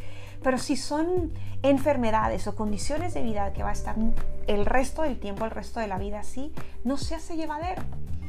pero 0.42 0.56
si 0.56 0.74
son 0.76 1.32
enfermedades 1.62 2.46
o 2.46 2.56
condiciones 2.56 3.12
de 3.12 3.22
vida 3.22 3.52
que 3.52 3.62
va 3.62 3.68
a 3.68 3.72
estar 3.72 3.96
el 4.46 4.64
resto 4.64 5.02
del 5.02 5.20
tiempo, 5.20 5.44
el 5.44 5.50
resto 5.50 5.80
de 5.80 5.86
la 5.86 5.98
vida 5.98 6.20
así, 6.20 6.52
no 6.82 6.96
se 6.96 7.14
hace 7.14 7.36
llevadero. 7.36 7.82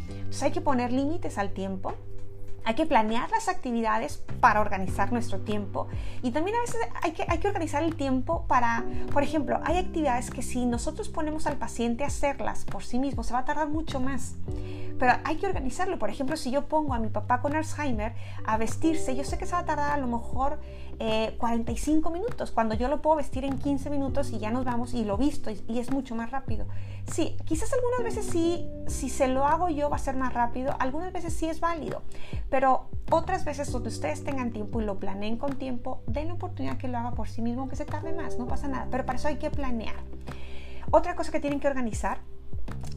Entonces 0.10 0.44
hay 0.44 0.52
que 0.52 0.62
poner 0.62 0.92
límites 0.92 1.38
al 1.38 1.52
tiempo 1.52 1.94
hay 2.70 2.76
que 2.76 2.86
planear 2.86 3.32
las 3.32 3.50
actividades 3.50 4.24
para 4.42 4.62
organizar 4.62 5.12
nuestro 5.12 5.40
tiempo 5.40 5.88
y 6.22 6.30
también 6.30 6.56
a 6.56 6.62
veces 6.62 6.78
hay 7.02 7.14
que, 7.14 7.26
hay 7.28 7.40
que 7.40 7.48
organizar 7.48 7.82
el 7.82 7.96
tiempo 7.96 8.46
para, 8.48 8.86
por 9.12 9.24
ejemplo, 9.24 9.60
hay 9.64 9.80
actividades 9.80 10.30
que 10.30 10.44
si 10.44 10.68
nosotros 10.68 11.10
ponemos 11.10 11.48
al 11.48 11.58
paciente 11.58 12.04
a 12.04 12.08
hacerlas 12.08 12.66
por 12.66 12.84
sí 12.84 13.00
mismo 13.00 13.24
se 13.24 13.34
va 13.34 13.40
a 13.40 13.46
tardar 13.46 13.70
mucho 13.70 14.00
más 14.00 14.36
pero 15.00 15.14
hay 15.24 15.38
que 15.38 15.48
organizarlo. 15.48 15.98
Por 15.98 16.10
ejemplo, 16.10 16.38
si 16.38 16.52
yo 16.52 16.68
pongo 16.68 16.94
a 16.94 17.00
mi 17.00 17.08
papá 17.08 17.42
con 17.42 17.56
Alzheimer 17.56 18.14
a 18.46 18.58
vestirse, 18.58 19.16
yo 19.16 19.24
sé 19.24 19.38
que 19.38 19.46
se 19.46 19.54
va 19.54 19.60
a 19.60 19.66
tardar 19.66 19.94
a 19.94 19.98
lo 19.98 20.08
mejor 20.08 20.60
45 21.38 22.10
eh, 22.10 22.12
minutos, 22.12 22.52
cuando 22.52 22.76
yo 22.76 22.90
lo 22.90 23.02
puedo 23.02 23.16
vestir 23.16 23.46
en 23.46 23.58
15 23.58 23.90
minutos 23.90 24.32
y 24.32 24.40
ya 24.40 24.52
nos 24.52 24.66
vamos 24.66 24.94
y 24.94 25.06
lo 25.06 25.16
visto 25.16 25.50
y, 25.50 25.80
es 25.80 25.92
mucho 25.92 26.14
más 26.14 26.30
rápido. 26.30 26.68
Sí, 27.10 27.38
quizás 27.46 27.72
algunas 27.72 28.04
veces 28.04 28.30
sí, 28.30 28.70
si 28.88 29.10
se 29.10 29.30
lo 29.30 29.46
hago 29.46 29.70
yo 29.70 29.90
va 29.90 29.96
a 29.96 30.00
ser 30.00 30.18
más 30.18 30.34
rápido, 30.34 30.76
algunas 30.80 31.14
veces 31.14 31.34
sí 31.34 31.48
es 31.48 31.62
válido, 31.62 32.02
pero 32.50 32.90
otras 33.10 33.46
veces 33.46 33.72
donde 33.72 33.88
ustedes 33.88 34.26
tengan 34.26 34.52
tiempo 34.52 34.82
y 34.82 34.86
lo 34.86 35.00
planeen 35.00 35.38
con 35.38 35.56
tiempo, 35.56 36.04
den 36.06 36.28
la 36.28 36.34
oportunidad 36.34 36.78
que 36.78 36.90
lo 36.90 36.98
haga 36.98 37.12
por 37.12 37.30
sí 37.30 37.42
mismo, 37.42 37.70
que 37.70 37.78
se 37.78 37.86
tarde 37.86 38.12
más, 38.12 38.38
no 38.38 38.46
pasa 38.48 38.68
nada, 38.68 38.88
pero 38.92 39.06
para 39.06 39.18
eso 39.18 39.30
hay 39.30 39.38
que 39.38 39.50
planear. 39.50 39.96
Otra 40.92 41.16
cosa 41.16 41.32
que 41.32 41.40
tienen 41.40 41.62
que 41.62 41.68
organizar 41.68 42.20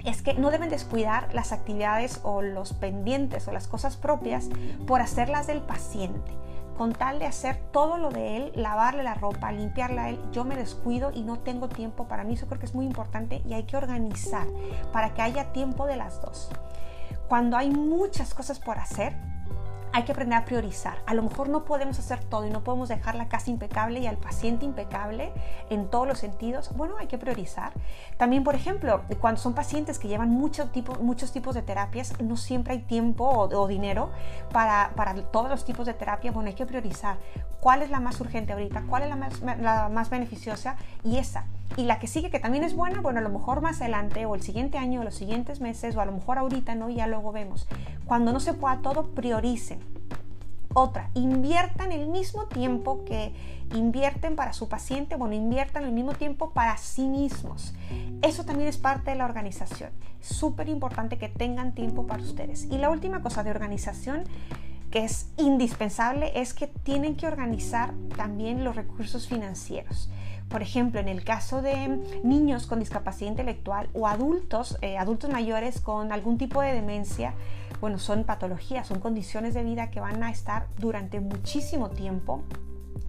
es 0.04 0.22
que 0.22 0.34
no 0.34 0.50
deben 0.50 0.70
descuidar 0.70 1.32
las 1.32 1.52
actividades 1.52 2.20
o 2.24 2.42
los 2.42 2.72
pendientes 2.72 3.46
o 3.48 3.52
las 3.52 3.68
cosas 3.68 3.96
propias 3.96 4.48
por 4.86 5.00
hacerlas 5.00 5.46
del 5.46 5.60
paciente. 5.60 6.32
Con 6.76 6.92
tal 6.92 7.18
de 7.18 7.26
hacer 7.26 7.56
todo 7.70 7.98
lo 7.98 8.10
de 8.10 8.36
él, 8.36 8.52
lavarle 8.56 9.02
la 9.02 9.14
ropa, 9.14 9.52
limpiarla 9.52 10.04
a 10.04 10.08
él, 10.10 10.18
yo 10.32 10.44
me 10.44 10.56
descuido 10.56 11.12
y 11.14 11.22
no 11.22 11.38
tengo 11.38 11.68
tiempo 11.68 12.08
para 12.08 12.24
mí. 12.24 12.34
Eso 12.34 12.46
creo 12.46 12.58
que 12.58 12.66
es 12.66 12.74
muy 12.74 12.86
importante 12.86 13.42
y 13.46 13.52
hay 13.52 13.64
que 13.64 13.76
organizar 13.76 14.46
para 14.92 15.14
que 15.14 15.22
haya 15.22 15.52
tiempo 15.52 15.86
de 15.86 15.96
las 15.96 16.20
dos. 16.20 16.50
Cuando 17.28 17.56
hay 17.56 17.70
muchas 17.70 18.34
cosas 18.34 18.58
por 18.58 18.78
hacer, 18.78 19.14
hay 19.92 20.04
que 20.04 20.12
aprender 20.12 20.38
a 20.38 20.44
priorizar. 20.44 20.98
A 21.06 21.14
lo 21.14 21.22
mejor 21.22 21.48
no 21.48 21.64
podemos 21.64 21.98
hacer 21.98 22.22
todo 22.24 22.46
y 22.46 22.50
no 22.50 22.64
podemos 22.64 22.88
dejar 22.88 23.14
la 23.14 23.28
casa 23.28 23.50
impecable 23.50 24.00
y 24.00 24.06
al 24.06 24.16
paciente 24.16 24.64
impecable 24.64 25.32
en 25.70 25.88
todos 25.88 26.06
los 26.08 26.18
sentidos. 26.18 26.74
Bueno, 26.76 26.96
hay 26.98 27.06
que 27.06 27.18
priorizar. 27.18 27.72
También, 28.16 28.44
por 28.44 28.54
ejemplo, 28.54 29.02
cuando 29.20 29.40
son 29.40 29.54
pacientes 29.54 29.98
que 29.98 30.08
llevan 30.08 30.30
mucho 30.30 30.68
tipo, 30.70 30.94
muchos 30.96 31.32
tipos 31.32 31.54
de 31.54 31.62
terapias, 31.62 32.20
no 32.20 32.36
siempre 32.36 32.74
hay 32.74 32.80
tiempo 32.80 33.28
o, 33.28 33.68
dinero 33.68 34.10
para, 34.52 34.92
para, 34.96 35.14
todos 35.14 35.50
los 35.50 35.64
tipos 35.64 35.86
de 35.86 35.94
terapia. 35.94 36.32
Bueno, 36.32 36.48
hay 36.48 36.54
que 36.54 36.66
priorizar 36.66 37.18
cuál 37.60 37.82
es 37.82 37.90
la 37.90 38.00
más 38.00 38.20
urgente 38.20 38.52
ahorita, 38.52 38.84
cuál 38.88 39.02
es 39.02 39.08
la 39.08 39.16
más, 39.16 39.40
la 39.40 39.88
más 39.88 40.10
beneficiosa 40.10 40.76
y 41.04 41.18
esa. 41.18 41.44
Y 41.76 41.84
la 41.84 41.98
que 41.98 42.06
sigue, 42.06 42.30
que 42.30 42.38
también 42.38 42.64
es 42.64 42.74
buena, 42.76 43.00
bueno, 43.00 43.20
a 43.20 43.22
lo 43.22 43.30
mejor 43.30 43.62
más 43.62 43.80
adelante 43.80 44.26
o 44.26 44.34
el 44.34 44.42
siguiente 44.42 44.76
año 44.76 45.00
o 45.00 45.04
los 45.04 45.14
siguientes 45.14 45.60
meses 45.60 45.96
o 45.96 46.00
a 46.00 46.04
lo 46.04 46.12
mejor 46.12 46.38
ahorita, 46.38 46.74
¿no? 46.74 46.90
Ya 46.90 47.06
luego 47.06 47.32
vemos. 47.32 47.66
Cuando 48.04 48.32
no 48.32 48.40
se 48.40 48.52
pueda 48.52 48.80
todo, 48.82 49.14
prioricen 49.14 49.80
Otra, 50.74 51.10
inviertan 51.14 51.92
el 51.92 52.08
mismo 52.08 52.46
tiempo 52.46 53.04
que 53.04 53.32
invierten 53.74 54.36
para 54.36 54.52
su 54.52 54.68
paciente, 54.68 55.16
bueno, 55.16 55.34
inviertan 55.34 55.84
el 55.84 55.92
mismo 55.92 56.12
tiempo 56.12 56.50
para 56.50 56.76
sí 56.76 57.06
mismos. 57.08 57.74
Eso 58.22 58.44
también 58.44 58.68
es 58.68 58.78
parte 58.78 59.10
de 59.10 59.16
la 59.16 59.24
organización. 59.24 59.90
Súper 60.20 60.68
importante 60.68 61.16
que 61.18 61.28
tengan 61.28 61.74
tiempo 61.74 62.06
para 62.06 62.22
ustedes. 62.22 62.66
Y 62.70 62.78
la 62.78 62.90
última 62.90 63.22
cosa 63.22 63.42
de 63.42 63.50
organización 63.50 64.24
que 64.90 65.04
es 65.04 65.28
indispensable 65.38 66.32
es 66.40 66.52
que 66.52 66.66
tienen 66.66 67.16
que 67.16 67.26
organizar 67.26 67.94
también 68.16 68.62
los 68.62 68.76
recursos 68.76 69.26
financieros. 69.26 70.10
Por 70.48 70.62
ejemplo, 70.62 71.00
en 71.00 71.08
el 71.08 71.24
caso 71.24 71.62
de 71.62 71.88
niños 72.22 72.66
con 72.66 72.80
discapacidad 72.80 73.30
intelectual 73.30 73.88
o 73.94 74.06
adultos, 74.06 74.78
eh, 74.82 74.98
adultos 74.98 75.30
mayores 75.30 75.80
con 75.80 76.12
algún 76.12 76.38
tipo 76.38 76.60
de 76.60 76.72
demencia, 76.72 77.34
bueno, 77.80 77.98
son 77.98 78.24
patologías, 78.24 78.86
son 78.86 79.00
condiciones 79.00 79.54
de 79.54 79.64
vida 79.64 79.90
que 79.90 80.00
van 80.00 80.22
a 80.22 80.30
estar 80.30 80.66
durante 80.78 81.20
muchísimo 81.20 81.90
tiempo 81.90 82.42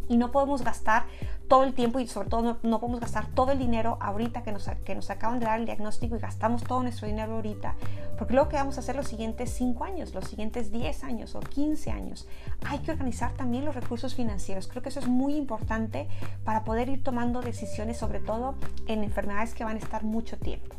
y 0.09 0.17
no 0.17 0.31
podemos 0.31 0.63
gastar 0.63 1.05
todo 1.47 1.63
el 1.63 1.73
tiempo 1.73 1.99
y 1.99 2.07
sobre 2.07 2.29
todo 2.29 2.57
no, 2.63 2.79
podemos 2.79 2.99
gastar 2.99 3.27
todo 3.27 3.51
el 3.51 3.59
dinero 3.59 3.97
ahorita 4.01 4.43
que 4.43 4.51
nos, 4.51 4.67
que 4.85 4.95
nos 4.95 5.09
acaban 5.09 5.39
de 5.39 5.45
dar 5.45 5.59
el 5.59 5.65
diagnóstico 5.65 6.15
y 6.15 6.19
gastamos 6.19 6.63
todo 6.63 6.81
nuestro 6.81 7.07
dinero 7.07 7.35
ahorita, 7.35 7.75
porque 8.17 8.33
luego 8.33 8.49
que 8.49 8.55
vamos 8.55 8.77
a 8.77 8.79
hacer 8.79 8.95
los 8.95 9.07
siguientes 9.07 9.51
5 9.51 9.83
años, 9.83 10.13
los 10.13 10.25
siguientes 10.25 10.71
10 10.71 11.03
años 11.03 11.35
o 11.35 11.41
15 11.41 11.91
años. 11.91 12.27
Hay 12.65 12.79
que 12.79 12.91
organizar 12.91 13.33
también 13.33 13.65
los 13.65 13.75
recursos 13.75 14.15
financieros. 14.15 14.67
Creo 14.67 14.81
que 14.81 14.89
eso 14.89 14.99
es 14.99 15.07
muy 15.07 15.35
importante 15.35 16.07
para 16.43 16.63
poder 16.63 16.89
ir 16.89 17.03
tomando 17.03 17.41
decisiones, 17.41 17.97
sobre 17.97 18.19
todo 18.19 18.55
en 18.87 19.03
enfermedades 19.03 19.53
que 19.53 19.63
van 19.63 19.75
a 19.75 19.79
estar 19.79 20.03
mucho 20.03 20.37
tiempo. 20.37 20.75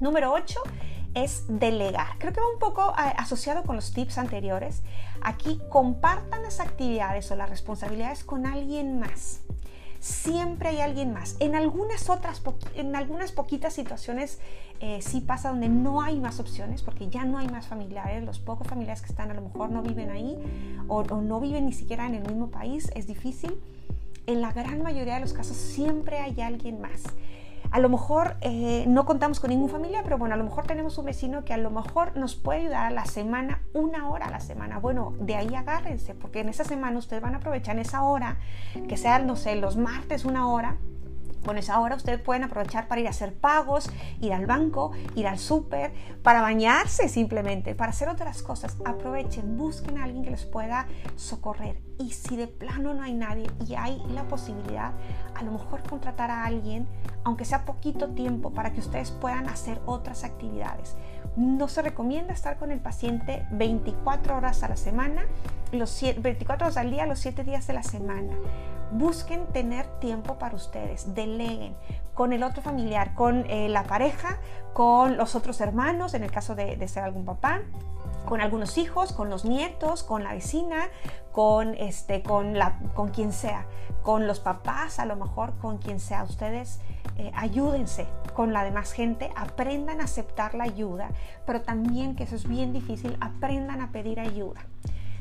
Número 0.00 0.32
8 0.32 0.60
es 1.16 1.44
delegar. 1.48 2.18
Creo 2.18 2.32
que 2.34 2.40
va 2.40 2.46
un 2.52 2.58
poco 2.58 2.90
eh, 2.90 3.12
asociado 3.16 3.64
con 3.64 3.74
los 3.74 3.92
tips 3.92 4.18
anteriores. 4.18 4.82
Aquí 5.22 5.60
compartan 5.70 6.42
las 6.42 6.60
actividades 6.60 7.30
o 7.30 7.36
las 7.36 7.48
responsabilidades 7.48 8.22
con 8.22 8.46
alguien 8.46 9.00
más. 9.00 9.40
Siempre 9.98 10.68
hay 10.68 10.80
alguien 10.80 11.14
más. 11.14 11.36
En 11.40 11.54
algunas 11.54 12.10
otras, 12.10 12.42
en 12.74 12.94
algunas 12.94 13.32
poquitas 13.32 13.72
situaciones 13.72 14.40
eh, 14.80 15.00
sí 15.00 15.22
pasa 15.22 15.48
donde 15.48 15.70
no 15.70 16.02
hay 16.02 16.20
más 16.20 16.38
opciones, 16.38 16.82
porque 16.82 17.08
ya 17.08 17.24
no 17.24 17.38
hay 17.38 17.48
más 17.48 17.66
familiares. 17.66 18.22
Los 18.22 18.38
pocos 18.38 18.68
familiares 18.68 19.00
que 19.00 19.08
están 19.08 19.30
a 19.30 19.34
lo 19.34 19.40
mejor 19.40 19.70
no 19.70 19.82
viven 19.82 20.10
ahí 20.10 20.36
o, 20.86 20.98
o 20.98 21.22
no 21.22 21.40
viven 21.40 21.64
ni 21.64 21.72
siquiera 21.72 22.06
en 22.06 22.14
el 22.14 22.24
mismo 22.24 22.50
país. 22.50 22.92
Es 22.94 23.06
difícil. 23.06 23.58
En 24.26 24.42
la 24.42 24.52
gran 24.52 24.82
mayoría 24.82 25.14
de 25.14 25.20
los 25.20 25.32
casos 25.32 25.56
siempre 25.56 26.18
hay 26.18 26.38
alguien 26.42 26.78
más. 26.78 27.04
A 27.70 27.80
lo 27.80 27.88
mejor 27.88 28.36
eh, 28.40 28.84
no 28.86 29.04
contamos 29.04 29.40
con 29.40 29.50
ningún 29.50 29.68
familia, 29.68 30.02
pero 30.02 30.18
bueno, 30.18 30.34
a 30.34 30.38
lo 30.38 30.44
mejor 30.44 30.66
tenemos 30.66 30.98
un 30.98 31.06
vecino 31.06 31.44
que 31.44 31.52
a 31.52 31.58
lo 31.58 31.70
mejor 31.70 32.16
nos 32.16 32.34
puede 32.36 32.60
ayudar 32.60 32.86
a 32.86 32.90
la 32.90 33.04
semana, 33.04 33.62
una 33.72 34.08
hora 34.08 34.26
a 34.26 34.30
la 34.30 34.40
semana. 34.40 34.78
Bueno, 34.78 35.14
de 35.18 35.36
ahí 35.36 35.54
agárrense, 35.54 36.14
porque 36.14 36.40
en 36.40 36.48
esa 36.48 36.64
semana 36.64 36.98
ustedes 36.98 37.22
van 37.22 37.34
a 37.34 37.38
aprovechar 37.38 37.78
esa 37.78 38.02
hora, 38.02 38.38
que 38.88 38.96
sean, 38.96 39.26
no 39.26 39.36
sé, 39.36 39.56
los 39.56 39.76
martes 39.76 40.24
una 40.24 40.48
hora, 40.48 40.76
bueno, 41.46 41.60
esa 41.60 41.78
hora 41.78 41.94
ustedes 41.94 42.20
pueden 42.20 42.42
aprovechar 42.42 42.88
para 42.88 43.00
ir 43.00 43.06
a 43.06 43.10
hacer 43.10 43.32
pagos, 43.32 43.88
ir 44.20 44.32
al 44.32 44.46
banco, 44.46 44.90
ir 45.14 45.28
al 45.28 45.38
súper, 45.38 45.92
para 46.24 46.42
bañarse 46.42 47.08
simplemente, 47.08 47.76
para 47.76 47.90
hacer 47.90 48.08
otras 48.08 48.42
cosas. 48.42 48.76
Aprovechen, 48.84 49.56
busquen 49.56 49.98
a 49.98 50.04
alguien 50.04 50.24
que 50.24 50.30
les 50.30 50.44
pueda 50.44 50.88
socorrer. 51.14 51.80
Y 51.98 52.10
si 52.10 52.36
de 52.36 52.46
plano 52.46 52.92
no 52.92 53.02
hay 53.02 53.14
nadie 53.14 53.50
y 53.66 53.74
hay 53.74 54.02
la 54.10 54.24
posibilidad, 54.24 54.92
a 55.34 55.42
lo 55.42 55.52
mejor 55.52 55.82
contratar 55.88 56.30
a 56.30 56.44
alguien, 56.44 56.86
aunque 57.24 57.44
sea 57.44 57.64
poquito 57.64 58.08
tiempo, 58.10 58.50
para 58.50 58.72
que 58.72 58.80
ustedes 58.80 59.10
puedan 59.10 59.48
hacer 59.48 59.80
otras 59.86 60.24
actividades. 60.24 60.96
No 61.36 61.68
se 61.68 61.82
recomienda 61.82 62.34
estar 62.34 62.58
con 62.58 62.70
el 62.70 62.80
paciente 62.80 63.46
24 63.52 64.36
horas 64.36 64.62
a 64.62 64.68
la 64.68 64.76
semana, 64.76 65.24
los 65.72 66.00
24 66.00 66.66
horas 66.66 66.76
al 66.76 66.90
día, 66.90 67.06
los 67.06 67.18
7 67.18 67.44
días 67.44 67.66
de 67.66 67.72
la 67.72 67.82
semana 67.82 68.36
busquen 68.92 69.46
tener 69.46 69.86
tiempo 69.98 70.38
para 70.38 70.54
ustedes, 70.54 71.14
deleguen 71.14 71.74
con 72.14 72.32
el 72.32 72.42
otro 72.42 72.62
familiar, 72.62 73.14
con 73.14 73.44
eh, 73.50 73.68
la 73.68 73.84
pareja, 73.84 74.38
con 74.72 75.16
los 75.16 75.34
otros 75.34 75.60
hermanos, 75.60 76.14
en 76.14 76.22
el 76.22 76.30
caso 76.30 76.54
de, 76.54 76.86
ser 76.88 77.04
algún 77.04 77.24
papá, 77.24 77.62
con 78.26 78.42
algunos 78.42 78.76
hijos, 78.76 79.12
con 79.12 79.30
los 79.30 79.46
nietos, 79.46 80.02
con 80.02 80.22
la 80.22 80.34
vecina, 80.34 80.88
con, 81.32 81.74
este, 81.74 82.22
con, 82.22 82.58
la, 82.58 82.78
con 82.94 83.08
quien 83.08 83.32
sea, 83.32 83.66
con 84.02 84.26
los 84.26 84.40
papás, 84.40 84.98
a 84.98 85.06
lo 85.06 85.16
mejor 85.16 85.56
con 85.58 85.78
quien 85.78 86.00
sea. 86.00 86.24
Ustedes 86.24 86.80
eh, 87.16 87.32
ayúdense 87.34 88.06
con 88.34 88.52
la 88.52 88.64
demás 88.64 88.92
gente, 88.92 89.30
aprendan 89.36 90.02
a 90.02 90.04
aceptar 90.04 90.54
la 90.54 90.64
ayuda, 90.64 91.08
pero 91.46 91.62
también, 91.62 92.14
que 92.14 92.24
eso 92.24 92.36
es 92.36 92.46
bien 92.46 92.74
difícil, 92.74 93.16
aprendan 93.20 93.80
a 93.80 93.90
pedir 93.92 94.20
ayuda 94.20 94.66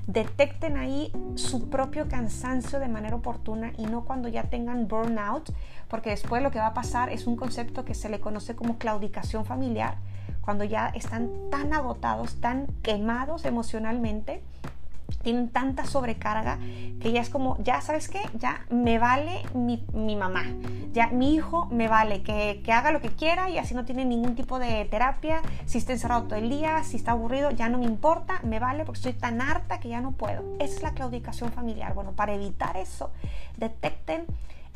detecten 0.08 0.78
ahí 0.78 1.12
su 1.36 1.70
propio 1.70 2.08
cansancio 2.08 2.80
de 2.80 2.88
manera 2.88 3.16
oportuna 3.16 3.74
y 3.78 3.86
no 3.88 4.06
cuando 4.06 4.28
ya 4.28 4.44
tengan 4.44 4.88
burnout, 4.88 5.52
porque 5.88 6.12
después 6.12 6.44
lo 6.44 6.52
que 6.52 6.60
va 6.60 6.68
a 6.68 6.74
pasar 6.74 7.10
es 7.10 7.26
un 7.26 7.36
concepto 7.36 7.86
que 7.86 7.96
se 7.96 8.10
le 8.10 8.20
conoce 8.20 8.56
como 8.56 8.78
claudicación 8.78 9.46
familiar, 9.46 9.98
cuando 10.42 10.64
ya 10.64 10.88
están 10.90 11.30
tan 11.50 11.74
agotados, 11.74 12.40
tan 12.40 12.68
quemados 12.82 13.46
emocionalmente 13.46 14.42
tienen 15.22 15.50
tanta 15.50 15.86
sobrecarga 15.86 16.60
que 17.02 17.12
ya 17.12 17.22
es 17.22 17.30
como, 17.30 17.58
ya 17.64 17.82
sabes 17.82 18.10
qué, 18.10 18.22
ya 18.36 18.66
me 18.70 19.00
vale 19.00 19.42
mi, 19.54 20.16
mamá, 20.16 20.44
ya 20.94 21.08
mi 21.08 21.34
hijo 21.36 21.68
me 21.72 21.88
vale 21.88 22.22
que, 22.22 22.62
que, 22.64 22.72
haga 22.72 22.92
lo 22.92 23.02
que 23.02 23.10
quiera 23.10 23.50
y 23.50 23.58
así 23.58 23.74
no 23.74 23.86
tiene 23.86 24.06
ningún 24.06 24.36
tipo 24.36 24.60
de 24.60 24.86
terapia, 24.86 25.42
si 25.66 25.78
está 25.78 25.94
encerrado 25.94 26.24
todo 26.24 26.36
el 26.36 26.50
día, 26.50 26.84
si 26.84 26.98
está 26.98 27.12
aburrido, 27.12 27.52
ya 27.52 27.70
no 27.70 27.78
me 27.78 27.86
importa, 27.86 28.40
me 28.44 28.60
vale 28.60 28.86
porque 28.86 29.00
estoy 29.00 29.14
tan 29.14 29.42
harta 29.42 29.80
que 29.80 29.90
ya 29.90 30.02
no 30.02 30.12
puedo. 30.12 30.44
Esa 30.60 30.76
es 30.76 30.84
la 30.84 30.94
claudicación 30.94 31.52
familiar. 31.52 31.94
Bueno, 31.94 32.12
para 32.12 32.34
evitar 32.34 32.78
eso, 32.78 33.12
detecten 33.58 34.26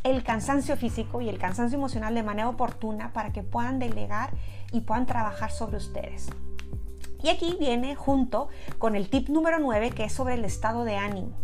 el 0.03 0.23
cansancio 0.23 0.77
físico 0.77 1.21
y 1.21 1.29
el 1.29 1.37
cansancio 1.37 1.77
emocional 1.77 2.15
de 2.15 2.23
manera 2.23 2.49
oportuna 2.49 3.13
para 3.13 3.31
que 3.31 3.43
puedan 3.43 3.79
delegar 3.79 4.31
y 4.71 4.81
puedan 4.81 5.05
trabajar 5.05 5.51
sobre 5.51 5.77
ustedes. 5.77 6.27
Y 7.21 7.29
aquí 7.29 7.57
viene 7.59 7.95
junto 7.95 8.47
con 8.77 8.95
el 8.95 9.09
tip 9.09 9.29
número 9.29 9.59
9 9.59 9.91
que 9.91 10.05
es 10.05 10.13
sobre 10.13 10.35
el 10.35 10.45
estado 10.45 10.85
de 10.85 10.95
ánimo. 10.95 11.37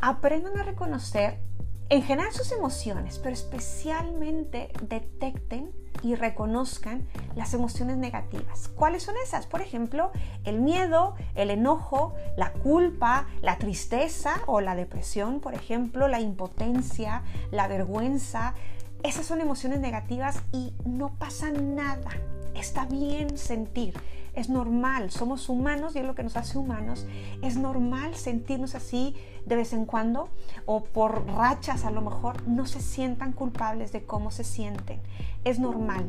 Aprendan 0.00 0.56
a 0.58 0.62
reconocer 0.62 1.40
en 1.88 2.02
general 2.02 2.32
sus 2.32 2.52
emociones, 2.52 3.18
pero 3.18 3.32
especialmente 3.34 4.72
detecten 4.82 5.72
y 6.02 6.14
reconozcan 6.14 7.06
las 7.34 7.54
emociones 7.54 7.96
negativas. 7.96 8.68
¿Cuáles 8.68 9.02
son 9.02 9.14
esas? 9.22 9.46
Por 9.46 9.60
ejemplo, 9.60 10.10
el 10.44 10.60
miedo, 10.60 11.14
el 11.34 11.50
enojo, 11.50 12.14
la 12.36 12.52
culpa, 12.52 13.26
la 13.42 13.58
tristeza 13.58 14.42
o 14.46 14.60
la 14.60 14.74
depresión, 14.74 15.40
por 15.40 15.54
ejemplo, 15.54 16.08
la 16.08 16.20
impotencia, 16.20 17.22
la 17.50 17.68
vergüenza. 17.68 18.54
Esas 19.02 19.26
son 19.26 19.40
emociones 19.40 19.80
negativas 19.80 20.42
y 20.52 20.72
no 20.84 21.10
pasa 21.18 21.50
nada. 21.50 22.10
Está 22.54 22.86
bien 22.86 23.36
sentir 23.36 23.94
es 24.36 24.50
normal, 24.50 25.10
somos 25.10 25.48
humanos 25.48 25.96
y 25.96 26.00
es 26.00 26.04
lo 26.04 26.14
que 26.14 26.22
nos 26.22 26.36
hace 26.36 26.58
humanos. 26.58 27.06
Es 27.42 27.56
normal 27.56 28.14
sentirnos 28.14 28.74
así 28.74 29.16
de 29.46 29.56
vez 29.56 29.72
en 29.72 29.86
cuando 29.86 30.28
o 30.66 30.84
por 30.84 31.26
rachas 31.26 31.86
a 31.86 31.90
lo 31.90 32.02
mejor. 32.02 32.46
No 32.46 32.66
se 32.66 32.80
sientan 32.80 33.32
culpables 33.32 33.92
de 33.92 34.04
cómo 34.04 34.30
se 34.30 34.44
sienten. 34.44 35.00
Es 35.44 35.58
normal. 35.58 36.04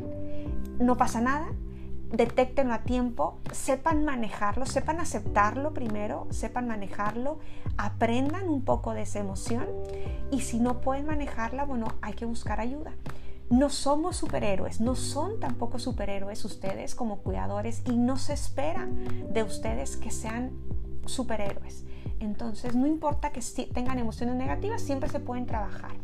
No 0.78 0.98
pasa 0.98 1.22
nada. 1.22 1.48
Detéctenlo 2.12 2.74
a 2.74 2.84
tiempo, 2.84 3.38
sepan 3.52 4.06
manejarlo, 4.06 4.66
sepan 4.66 5.02
aceptarlo 5.02 5.74
primero, 5.74 6.26
sepan 6.30 6.66
manejarlo, 6.66 7.40
aprendan 7.76 8.48
un 8.48 8.62
poco 8.62 8.94
de 8.94 9.02
esa 9.02 9.20
emoción 9.20 9.66
y 10.32 10.40
si 10.40 10.62
no 10.62 10.80
pueden 10.80 11.06
manejarla, 11.06 11.66
bueno, 11.66 11.88
hay 12.02 12.14
que 12.14 12.24
buscar 12.24 12.62
ayuda. 12.62 12.94
No 13.50 13.70
somos 13.70 14.18
superhéroes, 14.18 14.82
no 14.82 14.96
son 14.96 15.40
tampoco 15.40 15.80
superhéroes 15.80 16.44
ustedes 16.44 16.96
como 16.96 17.20
cuidadores 17.20 17.82
y 17.86 17.96
no 17.96 18.18
se 18.18 18.34
espera 18.34 18.88
de 19.30 19.44
ustedes 19.44 19.96
que 19.96 20.12
sean 20.12 20.52
superhéroes. 21.06 21.86
Entonces, 22.20 22.76
no 22.76 22.88
importa 22.88 23.32
que 23.32 23.42
tengan 23.74 24.00
emociones 24.00 24.36
negativas, 24.36 24.82
siempre 24.82 25.10
se 25.10 25.20
pueden 25.22 25.46
trabajar. 25.46 25.96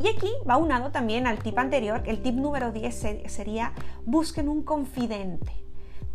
Y 0.00 0.08
aquí 0.08 0.30
va 0.48 0.56
unado 0.56 0.90
también 0.90 1.26
al 1.26 1.38
tip 1.38 1.58
anterior, 1.58 2.02
el 2.06 2.22
tip 2.22 2.34
número 2.34 2.72
10 2.72 3.06
sería 3.26 3.72
busquen 4.04 4.48
un 4.48 4.62
confidente 4.62 5.67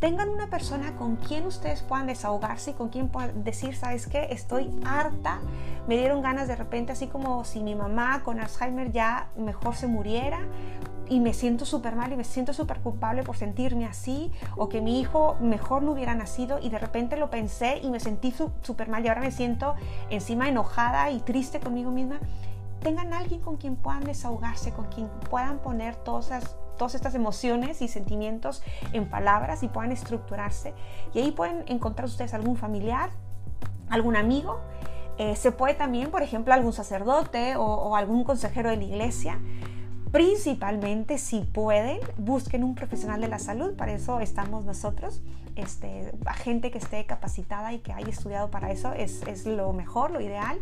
tengan 0.03 0.27
una 0.27 0.47
persona 0.47 0.97
con 0.97 1.15
quien 1.15 1.45
ustedes 1.45 1.81
puedan 1.81 2.07
desahogarse 2.07 2.71
y 2.71 2.73
con 2.73 2.89
quien 2.89 3.07
puedan 3.07 3.45
decir, 3.45 3.73
¿sabes 3.73 4.05
qué? 4.07 4.27
Estoy 4.31 4.69
harta, 4.83 5.39
me 5.87 5.97
dieron 5.97 6.21
ganas 6.21 6.49
de 6.49 6.57
repente, 6.57 6.91
así 6.91 7.07
como 7.07 7.45
si 7.45 7.63
mi 7.63 7.73
mamá 7.73 8.21
con 8.21 8.41
Alzheimer 8.41 8.91
ya 8.91 9.29
mejor 9.37 9.77
se 9.77 9.87
muriera 9.87 10.39
y 11.07 11.21
me 11.21 11.33
siento 11.33 11.63
súper 11.63 11.95
mal 11.95 12.11
y 12.11 12.17
me 12.17 12.25
siento 12.25 12.51
súper 12.51 12.81
culpable 12.81 13.23
por 13.23 13.37
sentirme 13.37 13.85
así 13.85 14.29
o 14.57 14.67
que 14.67 14.81
mi 14.81 14.99
hijo 14.99 15.37
mejor 15.39 15.83
no 15.83 15.93
hubiera 15.93 16.15
nacido 16.15 16.59
y 16.61 16.67
de 16.67 16.79
repente 16.79 17.15
lo 17.15 17.29
pensé 17.29 17.79
y 17.81 17.89
me 17.89 18.01
sentí 18.01 18.33
súper 18.61 18.89
mal 18.89 19.05
y 19.05 19.07
ahora 19.07 19.21
me 19.21 19.31
siento 19.31 19.73
encima 20.09 20.49
enojada 20.49 21.11
y 21.11 21.21
triste 21.21 21.61
conmigo 21.61 21.91
misma. 21.91 22.19
Tengan 22.83 23.13
alguien 23.13 23.41
con 23.41 23.57
quien 23.57 23.75
puedan 23.75 24.03
desahogarse, 24.03 24.71
con 24.71 24.85
quien 24.85 25.07
puedan 25.29 25.59
poner 25.59 25.95
todas 25.95 26.55
todas 26.77 26.95
estas 26.95 27.13
emociones 27.13 27.83
y 27.83 27.87
sentimientos 27.87 28.63
en 28.93 29.07
palabras 29.07 29.61
y 29.61 29.67
puedan 29.67 29.91
estructurarse. 29.91 30.73
Y 31.13 31.19
ahí 31.19 31.31
pueden 31.31 31.63
encontrar 31.67 32.05
ustedes 32.07 32.33
algún 32.33 32.57
familiar, 32.57 33.11
algún 33.89 34.15
amigo, 34.15 34.59
eh, 35.17 35.35
se 35.35 35.51
puede 35.51 35.75
también, 35.75 36.09
por 36.09 36.23
ejemplo, 36.23 36.53
algún 36.53 36.73
sacerdote 36.73 37.55
o, 37.55 37.95
algún 37.95 38.23
consejero 38.23 38.69
de 38.69 38.77
la 38.77 38.83
iglesia. 38.83 39.39
Principalmente, 40.11 41.17
si 41.17 41.41
pueden, 41.41 41.99
busquen 42.17 42.63
un 42.63 42.75
profesional 42.75 43.21
de 43.21 43.27
la 43.27 43.39
salud, 43.39 43.75
para 43.75 43.93
eso 43.93 44.19
estamos 44.19 44.65
nosotros. 44.65 45.21
Este, 45.55 46.11
gente 46.37 46.71
que 46.71 46.79
esté 46.79 47.05
capacitada 47.05 47.73
y 47.73 47.79
que 47.79 47.93
haya 47.93 48.09
estudiado 48.09 48.49
para 48.49 48.71
eso 48.71 48.91
es, 48.93 49.21
es 49.23 49.45
lo 49.45 49.71
mejor, 49.73 50.11
lo 50.11 50.19
ideal. 50.19 50.59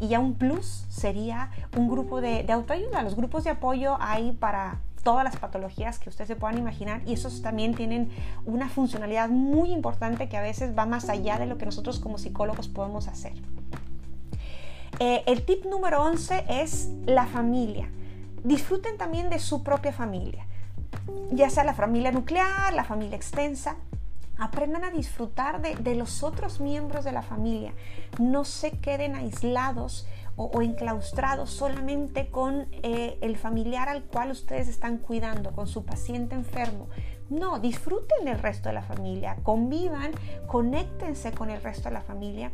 Y 0.00 0.08
ya 0.08 0.20
un 0.20 0.34
plus 0.34 0.84
sería 0.88 1.50
un 1.76 1.88
grupo 1.88 2.20
de, 2.20 2.42
de 2.42 2.52
autoayuda. 2.52 3.02
Los 3.02 3.16
grupos 3.16 3.44
de 3.44 3.50
apoyo 3.50 3.96
hay 4.00 4.32
para 4.32 4.80
todas 5.04 5.22
las 5.22 5.36
patologías 5.36 5.98
que 5.98 6.08
ustedes 6.08 6.28
se 6.28 6.36
puedan 6.36 6.58
imaginar 6.58 7.02
y 7.06 7.12
esos 7.12 7.42
también 7.42 7.74
tienen 7.74 8.10
una 8.46 8.68
funcionalidad 8.68 9.28
muy 9.28 9.70
importante 9.70 10.28
que 10.28 10.36
a 10.36 10.40
veces 10.40 10.76
va 10.76 10.86
más 10.86 11.08
allá 11.08 11.38
de 11.38 11.46
lo 11.46 11.58
que 11.58 11.66
nosotros 11.66 12.00
como 12.00 12.18
psicólogos 12.18 12.68
podemos 12.68 13.06
hacer. 13.06 13.34
Eh, 14.98 15.22
el 15.26 15.44
tip 15.44 15.64
número 15.66 16.02
11 16.02 16.44
es 16.48 16.88
la 17.04 17.26
familia. 17.26 17.88
Disfruten 18.42 18.96
también 18.96 19.30
de 19.30 19.38
su 19.38 19.62
propia 19.62 19.92
familia, 19.92 20.46
ya 21.30 21.50
sea 21.50 21.64
la 21.64 21.74
familia 21.74 22.12
nuclear, 22.12 22.72
la 22.72 22.84
familia 22.84 23.16
extensa. 23.16 23.76
Aprendan 24.38 24.84
a 24.84 24.90
disfrutar 24.90 25.60
de, 25.60 25.94
los 25.94 26.22
otros 26.22 26.60
miembros 26.60 27.04
de 27.04 27.12
la 27.12 27.22
familia. 27.22 27.72
No 28.18 28.44
se 28.44 28.72
queden 28.78 29.14
aislados 29.14 30.06
o, 30.36 30.62
enclaustrados 30.62 31.50
solamente 31.50 32.28
con 32.30 32.66
eh, 32.82 33.18
el 33.20 33.36
familiar 33.36 33.88
al 33.88 34.02
cual 34.04 34.32
ustedes 34.32 34.68
están 34.68 34.98
cuidando, 34.98 35.52
con 35.52 35.66
su 35.66 35.84
paciente 35.84 36.34
enfermo. 36.34 36.88
No, 37.30 37.58
disfruten 37.58 38.24
del 38.24 38.38
resto 38.38 38.68
de 38.68 38.74
la 38.74 38.82
familia, 38.82 39.36
convivan, 39.42 40.10
conéctense 40.46 41.32
con 41.32 41.50
el 41.50 41.62
resto 41.62 41.88
de 41.88 41.94
la 41.94 42.02
familia 42.02 42.50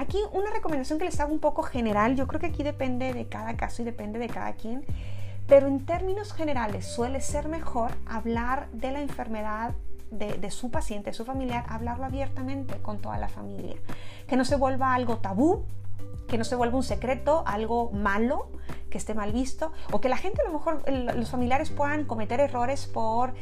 Aquí 0.00 0.16
una 0.32 0.50
recomendación 0.50 0.98
que 0.98 1.04
les 1.04 1.20
hago 1.20 1.30
un 1.30 1.40
poco 1.40 1.62
general, 1.62 2.16
yo 2.16 2.26
creo 2.26 2.40
que 2.40 2.46
aquí 2.46 2.62
depende 2.62 3.12
de 3.12 3.28
cada 3.28 3.58
caso 3.58 3.82
y 3.82 3.84
depende 3.84 4.18
de 4.18 4.28
cada 4.28 4.54
quien, 4.54 4.82
pero 5.46 5.66
en 5.66 5.84
términos 5.84 6.32
generales 6.32 6.86
suele 6.86 7.20
ser 7.20 7.48
mejor 7.48 7.90
hablar 8.06 8.70
de 8.72 8.92
la 8.92 9.02
enfermedad 9.02 9.74
de, 10.10 10.50
su 10.50 10.70
paciente, 10.70 11.10
de 11.10 11.14
su 11.14 11.24
familiar, 11.24 11.64
hablarlo 11.68 12.04
abiertamente 12.04 12.78
con 12.82 12.98
toda 12.98 13.18
la 13.18 13.28
familia. 13.28 13.76
Que 14.26 14.36
no 14.36 14.44
se 14.44 14.56
vuelva 14.56 14.94
algo 14.94 15.18
tabú, 15.18 15.64
que 16.28 16.38
no 16.38 16.44
se 16.44 16.54
vuelva 16.54 16.76
un 16.76 16.84
secreto, 16.84 17.42
algo 17.46 17.90
malo, 17.90 18.48
que 18.88 18.98
esté 18.98 19.14
mal 19.14 19.32
visto, 19.32 19.72
o 19.92 20.00
que 20.00 20.08
la 20.08 20.16
gente 20.16 20.42
a 20.42 20.44
lo 20.44 20.52
mejor, 20.52 20.82
los 21.16 21.30
familiares 21.30 21.70
puedan 21.70 22.04
cometer 22.04 22.40
errores 22.40 22.86
por, 22.86 23.34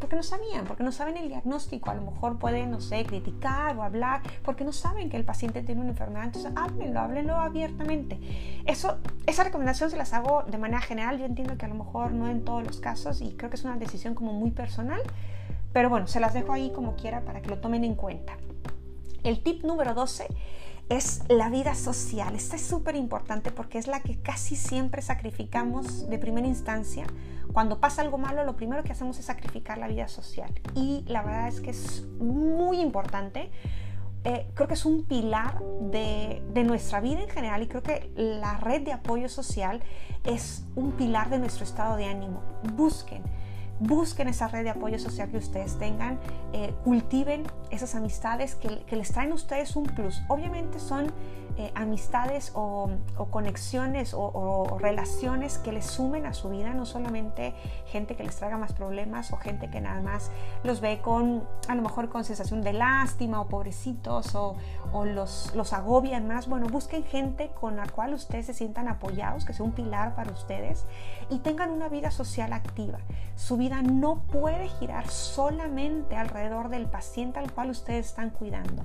porque 0.00 0.16
no 0.16 0.22
sabían, 0.22 0.64
porque 0.64 0.82
no 0.82 0.92
saben 0.92 1.16
el 1.16 1.28
diagnóstico, 1.28 1.90
a 1.90 1.94
lo 1.94 2.02
mejor 2.02 2.38
pueden, 2.38 2.70
no 2.70 2.80
sé, 2.80 3.04
criticar 3.04 3.76
o 3.76 3.82
hablar, 3.82 4.22
porque 4.44 4.64
no 4.64 4.72
saben 4.72 5.10
que 5.10 5.16
el 5.16 5.24
paciente 5.24 5.62
tiene 5.62 5.80
una 5.80 5.90
enfermedad, 5.90 6.24
entonces 6.24 6.52
háblenlo, 6.54 7.00
háblenlo 7.00 7.36
abiertamente. 7.36 8.18
Eso, 8.64 8.98
esa 9.26 9.44
recomendación 9.44 9.90
se 9.90 9.96
las 9.96 10.12
hago 10.12 10.44
de 10.44 10.58
manera 10.58 10.80
general, 10.80 11.18
yo 11.18 11.26
entiendo 11.26 11.56
que 11.58 11.66
a 11.66 11.68
lo 11.68 11.74
mejor 11.74 12.12
no 12.12 12.28
en 12.28 12.44
todos 12.44 12.64
los 12.64 12.80
casos 12.80 13.20
y 13.20 13.34
creo 13.34 13.50
que 13.50 13.56
es 13.56 13.64
una 13.64 13.76
decisión 13.76 14.14
como 14.14 14.32
muy 14.32 14.52
personal, 14.52 15.02
pero 15.76 15.90
bueno, 15.90 16.06
se 16.06 16.20
las 16.20 16.32
dejo 16.32 16.54
ahí 16.54 16.70
como 16.70 16.96
quiera 16.96 17.20
para 17.20 17.42
que 17.42 17.50
lo 17.50 17.58
tomen 17.58 17.84
en 17.84 17.96
cuenta. 17.96 18.38
El 19.24 19.42
tip 19.42 19.62
número 19.62 19.92
12 19.92 20.26
es 20.88 21.20
la 21.28 21.50
vida 21.50 21.74
social. 21.74 22.34
Esta 22.34 22.56
es 22.56 22.62
súper 22.62 22.96
importante 22.96 23.50
porque 23.50 23.76
es 23.76 23.86
la 23.86 24.00
que 24.00 24.18
casi 24.18 24.56
siempre 24.56 25.02
sacrificamos 25.02 26.08
de 26.08 26.18
primera 26.18 26.46
instancia. 26.46 27.04
Cuando 27.52 27.78
pasa 27.78 28.00
algo 28.00 28.16
malo, 28.16 28.42
lo 28.44 28.56
primero 28.56 28.84
que 28.84 28.92
hacemos 28.92 29.18
es 29.18 29.26
sacrificar 29.26 29.76
la 29.76 29.86
vida 29.86 30.08
social. 30.08 30.50
Y 30.74 31.04
la 31.08 31.20
verdad 31.20 31.48
es 31.48 31.60
que 31.60 31.72
es 31.72 32.06
muy 32.20 32.80
importante. 32.80 33.50
Eh, 34.24 34.48
creo 34.54 34.68
que 34.68 34.74
es 34.74 34.86
un 34.86 35.04
pilar 35.04 35.60
de, 35.90 36.42
de 36.54 36.64
nuestra 36.64 37.00
vida 37.00 37.20
en 37.20 37.28
general 37.28 37.62
y 37.62 37.66
creo 37.66 37.82
que 37.82 38.10
la 38.16 38.56
red 38.56 38.80
de 38.80 38.94
apoyo 38.94 39.28
social 39.28 39.82
es 40.24 40.64
un 40.74 40.92
pilar 40.92 41.28
de 41.28 41.38
nuestro 41.38 41.64
estado 41.64 41.98
de 41.98 42.06
ánimo. 42.06 42.42
Busquen 42.72 43.22
busquen 43.80 44.28
esa 44.28 44.48
red 44.48 44.64
de 44.64 44.70
apoyo 44.70 44.98
social 44.98 45.30
que 45.30 45.38
ustedes 45.38 45.78
tengan, 45.78 46.18
eh, 46.52 46.74
cultiven 46.84 47.44
esas 47.70 47.94
amistades 47.94 48.54
que, 48.54 48.84
que, 48.84 48.96
les 48.96 49.12
traen 49.12 49.32
a 49.32 49.34
ustedes 49.34 49.76
un 49.76 49.84
plus. 49.84 50.22
Obviamente 50.28 50.78
son 50.78 51.12
eh, 51.58 51.72
amistades 51.74 52.52
o, 52.54 52.90
conexiones 53.30 54.12
o, 54.12 54.76
relaciones 54.78 55.56
que 55.56 55.72
les 55.72 55.86
sumen 55.86 56.26
a 56.26 56.34
su 56.34 56.50
vida, 56.50 56.74
no 56.74 56.84
solamente 56.84 57.54
gente 57.86 58.14
que 58.14 58.24
les 58.24 58.36
traiga 58.36 58.58
más 58.58 58.74
problemas 58.74 59.32
o 59.32 59.38
gente 59.38 59.70
que 59.70 59.80
nada 59.80 60.02
más 60.02 60.30
los 60.64 60.82
ve 60.82 61.00
con, 61.00 61.48
a 61.66 61.74
lo 61.74 61.80
mejor 61.80 62.10
con 62.10 62.24
sensación 62.24 62.60
de 62.60 62.74
lástima 62.74 63.40
o 63.40 63.48
pobrecitos 63.48 64.34
o, 64.34 64.56
los, 65.06 65.54
los 65.54 65.72
agobian 65.72 66.28
más. 66.28 66.46
Bueno, 66.46 66.66
busquen 66.66 67.04
gente 67.04 67.50
con 67.58 67.76
la 67.76 67.86
cual 67.86 68.12
ustedes 68.12 68.44
se 68.46 68.52
sientan 68.52 68.86
apoyados, 68.86 69.46
que 69.46 69.54
sea 69.54 69.64
un 69.64 69.72
pilar 69.72 70.14
para 70.14 70.32
ustedes 70.32 70.84
y 71.30 71.38
tengan 71.38 71.70
una 71.70 71.88
vida 71.88 72.10
social 72.10 72.52
activa. 72.52 72.98
Su 73.34 73.56
vida 73.56 73.65
no 73.68 74.22
puede 74.32 74.68
girar 74.68 75.08
solamente 75.08 76.16
alrededor 76.16 76.68
del 76.68 76.86
paciente 76.86 77.38
al 77.38 77.52
cual 77.52 77.70
ustedes 77.70 78.06
están 78.06 78.30
cuidando. 78.30 78.82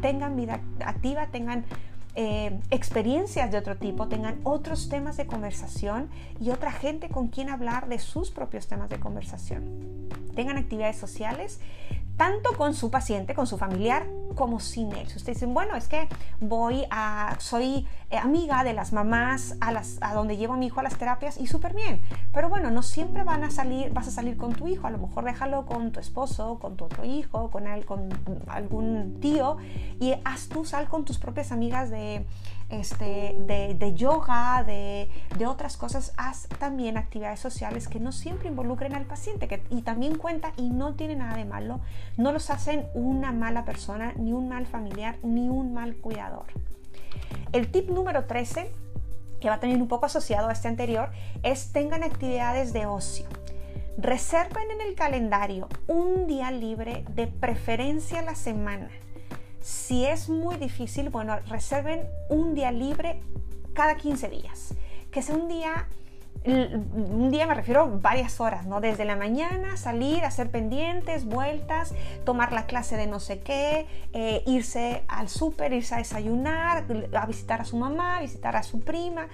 Tengan 0.00 0.36
vida 0.36 0.60
activa, 0.84 1.26
tengan 1.28 1.64
eh, 2.14 2.60
experiencias 2.70 3.50
de 3.50 3.58
otro 3.58 3.76
tipo, 3.76 4.08
tengan 4.08 4.38
otros 4.44 4.88
temas 4.88 5.16
de 5.16 5.26
conversación 5.26 6.10
y 6.40 6.50
otra 6.50 6.70
gente 6.70 7.08
con 7.08 7.28
quien 7.28 7.48
hablar 7.48 7.88
de 7.88 7.98
sus 7.98 8.30
propios 8.30 8.68
temas 8.68 8.90
de 8.90 9.00
conversación. 9.00 10.08
Tengan 10.34 10.58
actividades 10.58 10.96
sociales 10.96 11.60
tanto 12.22 12.56
con 12.56 12.72
su 12.72 12.88
paciente, 12.88 13.34
con 13.34 13.48
su 13.48 13.58
familiar, 13.58 14.06
como 14.36 14.60
sin 14.60 14.92
él. 14.92 15.08
Si 15.08 15.16
ustedes 15.16 15.38
dicen, 15.38 15.54
bueno, 15.54 15.74
es 15.74 15.88
que 15.88 16.08
voy 16.38 16.84
a, 16.88 17.34
soy 17.40 17.84
eh, 18.10 18.16
amiga 18.16 18.62
de 18.62 18.74
las 18.74 18.92
mamás 18.92 19.56
a, 19.60 19.72
las, 19.72 19.98
a 20.00 20.14
donde 20.14 20.36
llevo 20.36 20.54
a 20.54 20.56
mi 20.56 20.66
hijo 20.66 20.78
a 20.78 20.84
las 20.84 20.96
terapias 20.96 21.36
y 21.36 21.48
súper 21.48 21.74
bien. 21.74 22.00
Pero 22.32 22.48
bueno, 22.48 22.70
no 22.70 22.84
siempre 22.84 23.24
van 23.24 23.42
a 23.42 23.50
salir, 23.50 23.92
vas 23.92 24.06
a 24.06 24.12
salir 24.12 24.36
con 24.36 24.52
tu 24.52 24.68
hijo, 24.68 24.86
a 24.86 24.90
lo 24.90 24.98
mejor 24.98 25.24
déjalo 25.24 25.66
con 25.66 25.90
tu 25.90 25.98
esposo, 25.98 26.60
con 26.60 26.76
tu 26.76 26.84
otro 26.84 27.04
hijo, 27.04 27.50
con, 27.50 27.66
él, 27.66 27.84
con 27.84 28.08
algún 28.46 29.18
tío 29.20 29.56
y 29.98 30.14
haz 30.24 30.48
tú 30.48 30.64
sal 30.64 30.88
con 30.88 31.04
tus 31.04 31.18
propias 31.18 31.50
amigas 31.50 31.90
de 31.90 32.24
este, 32.72 33.36
de, 33.38 33.94
yoga, 33.94 34.64
de, 34.64 35.08
otras 35.46 35.76
cosas, 35.76 36.12
haz 36.16 36.48
también 36.58 36.96
actividades 36.96 37.38
sociales 37.38 37.86
que 37.86 38.00
no 38.00 38.12
siempre 38.12 38.48
involucren 38.48 38.94
al 38.94 39.04
paciente 39.04 39.62
y 39.70 39.82
también 39.82 40.16
cuenta 40.16 40.52
y 40.56 40.70
no 40.70 40.94
tiene 40.94 41.16
nada 41.16 41.36
de 41.36 41.44
malo, 41.44 41.80
no 42.16 42.32
los 42.32 42.48
hacen 42.50 42.86
una 42.94 43.30
mala 43.32 43.64
persona, 43.64 44.14
ni 44.16 44.32
un 44.32 44.48
mal 44.48 44.66
familiar, 44.66 45.18
ni 45.22 45.48
un 45.48 45.74
mal 45.74 45.96
cuidador. 45.96 46.46
El 47.52 47.70
tip 47.70 47.90
número 47.90 48.24
13, 48.24 48.72
que 49.40 49.48
va 49.50 49.60
también 49.60 49.82
un 49.82 49.88
poco 49.88 50.06
asociado 50.06 50.48
a 50.48 50.52
este 50.52 50.68
anterior, 50.68 51.10
es 51.42 51.72
tengan 51.72 52.02
actividades 52.02 52.72
de 52.72 52.86
ocio. 52.86 53.26
Reserven 53.98 54.70
en 54.70 54.80
el 54.80 54.94
calendario 54.94 55.68
un 55.86 56.26
día 56.26 56.50
libre 56.50 57.04
de 57.10 57.26
preferencia 57.26 58.20
a 58.20 58.22
la 58.22 58.34
semana 58.34 58.88
si 59.62 60.04
es 60.04 60.28
muy 60.28 60.56
difícil, 60.56 61.08
bueno, 61.08 61.38
reserven 61.48 62.02
un 62.28 62.54
día 62.54 62.70
libre 62.72 63.20
cada 63.72 63.96
15 63.96 64.28
días. 64.28 64.74
Que 65.10 65.22
sea 65.22 65.36
un 65.36 65.48
día, 65.48 65.86
un 66.44 67.30
día 67.30 67.46
me 67.46 67.54
refiero 67.54 67.82
a 67.82 67.86
varias 67.86 68.40
horas, 68.40 68.66
¿no? 68.66 68.80
Desde 68.80 69.04
la 69.04 69.16
mañana, 69.16 69.76
salir, 69.76 70.24
hacer 70.24 70.50
pendientes, 70.50 71.24
vueltas, 71.24 71.94
tomar 72.24 72.52
la 72.52 72.66
clase 72.66 72.96
de 72.96 73.06
no 73.06 73.20
sé 73.20 73.40
qué, 73.40 73.86
eh, 74.12 74.42
irse 74.46 75.04
al 75.06 75.28
súper, 75.28 75.72
irse 75.72 75.94
a 75.94 75.98
desayunar, 75.98 76.84
a 77.14 77.26
visitar 77.26 77.60
a 77.60 77.64
su 77.64 77.76
mamá, 77.76 78.20
visitar 78.20 78.56
a 78.56 78.62
su 78.62 78.80
prima 78.80 79.28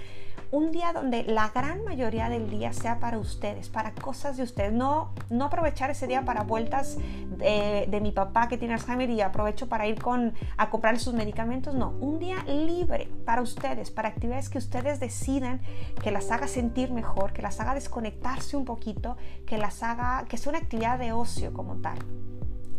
un 0.50 0.72
día 0.72 0.92
donde 0.92 1.24
la 1.24 1.50
gran 1.50 1.84
mayoría 1.84 2.28
del 2.28 2.48
día 2.48 2.72
sea 2.72 2.98
para 3.00 3.18
ustedes, 3.18 3.68
para 3.68 3.92
cosas 3.92 4.36
de 4.36 4.42
ustedes. 4.42 4.72
No, 4.72 5.12
no 5.28 5.46
aprovechar 5.46 5.90
ese 5.90 6.06
día 6.06 6.24
para 6.24 6.42
vueltas 6.42 6.96
de, 7.36 7.98
mi 8.00 8.12
papá 8.12 8.48
que 8.48 8.56
tiene 8.56 8.74
Alzheimer 8.74 9.10
y 9.10 9.20
aprovecho 9.20 9.68
para 9.68 9.86
ir 9.86 10.00
con, 10.00 10.32
a 10.56 10.70
comprar 10.70 10.98
sus 10.98 11.14
medicamentos. 11.14 11.74
No, 11.74 11.90
un 12.00 12.18
día 12.18 12.42
libre 12.46 13.08
para 13.24 13.42
ustedes, 13.42 13.90
para 13.90 14.08
actividades 14.08 14.48
que 14.48 14.58
ustedes 14.58 15.00
decidan 15.00 15.60
que 16.02 16.10
las 16.10 16.30
haga 16.30 16.48
sentir 16.48 16.92
mejor, 16.92 17.32
que 17.32 17.42
las 17.42 17.60
haga 17.60 17.74
desconectarse 17.74 18.56
un 18.56 18.64
poquito, 18.64 19.16
que 19.46 19.58
las 19.58 19.82
haga, 19.82 20.24
que 20.28 20.38
sea 20.38 20.50
una 20.50 20.58
actividad 20.58 20.98
de 20.98 21.12
ocio 21.12 21.52
como 21.52 21.76
tal 21.76 21.98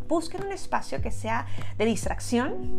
busquen 0.07 0.43
un 0.43 0.51
espacio 0.51 1.01
que 1.01 1.11
sea 1.11 1.45
de 1.77 1.85
distracción 1.85 2.75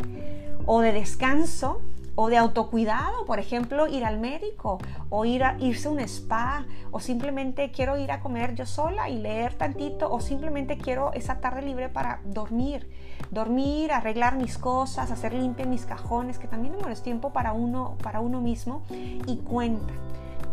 o 0.65 0.81
de 0.81 0.91
descanso 0.91 1.81
o 2.15 2.29
de 2.29 2.37
autocuidado, 2.37 3.25
por 3.25 3.39
ejemplo, 3.39 3.87
ir 3.87 4.05
al 4.05 4.19
médico 4.19 4.79
o 5.09 5.25
ir 5.25 5.43
a, 5.43 5.57
irse 5.59 5.87
a 5.87 5.91
un 5.91 5.99
spa 5.99 6.65
o 6.91 6.99
simplemente 6.99 7.71
quiero 7.71 7.97
ir 7.97 8.11
a 8.11 8.19
comer 8.19 8.55
yo 8.55 8.65
sola 8.65 9.09
y 9.09 9.19
leer 9.19 9.53
tantito 9.55 10.11
o 10.11 10.19
simplemente 10.19 10.77
quiero 10.77 11.13
esa 11.13 11.39
tarde 11.39 11.61
libre 11.61 11.89
para 11.89 12.21
dormir, 12.25 12.89
dormir, 13.31 13.91
arreglar 13.91 14.35
mis 14.35 14.57
cosas, 14.57 15.11
hacer 15.11 15.33
limpia 15.33 15.65
mis 15.65 15.85
cajones, 15.85 16.37
que 16.37 16.47
también 16.47 16.77
no 16.79 16.89
es 16.89 17.01
tiempo 17.01 17.31
para 17.31 17.53
uno, 17.53 17.97
para 18.03 18.19
uno 18.19 18.41
mismo 18.41 18.83
y 18.89 19.37
cuenta. 19.37 19.93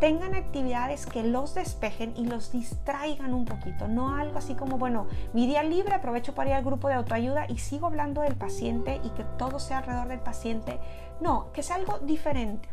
Tengan 0.01 0.37
actividades 0.37 1.07
que 1.07 1.25
los 1.25 1.55
despejen 1.57 2.15
y 2.17 2.25
los 2.25 2.53
distraigan 2.53 3.35
un 3.35 3.45
poquito, 3.45 3.89
no 3.89 4.15
algo 4.15 4.39
así 4.39 4.55
como, 4.55 4.79
bueno, 4.79 5.09
mi 5.33 5.49
día 5.49 5.65
libre 5.65 5.93
aprovecho 5.93 6.37
para 6.37 6.51
ir 6.51 6.55
al 6.55 6.65
grupo 6.65 6.87
de 6.87 6.95
autoayuda 6.95 7.47
y 7.49 7.59
sigo 7.59 7.89
hablando 7.89 8.21
del 8.21 8.37
paciente 8.37 9.01
y 9.03 9.09
que 9.11 9.25
todo 9.25 9.59
sea 9.59 9.79
alrededor 9.79 10.07
del 10.07 10.21
paciente, 10.21 10.79
no, 11.21 11.53
que 11.53 11.63
sea 11.63 11.77
algo 11.77 11.99
diferente. 12.01 12.69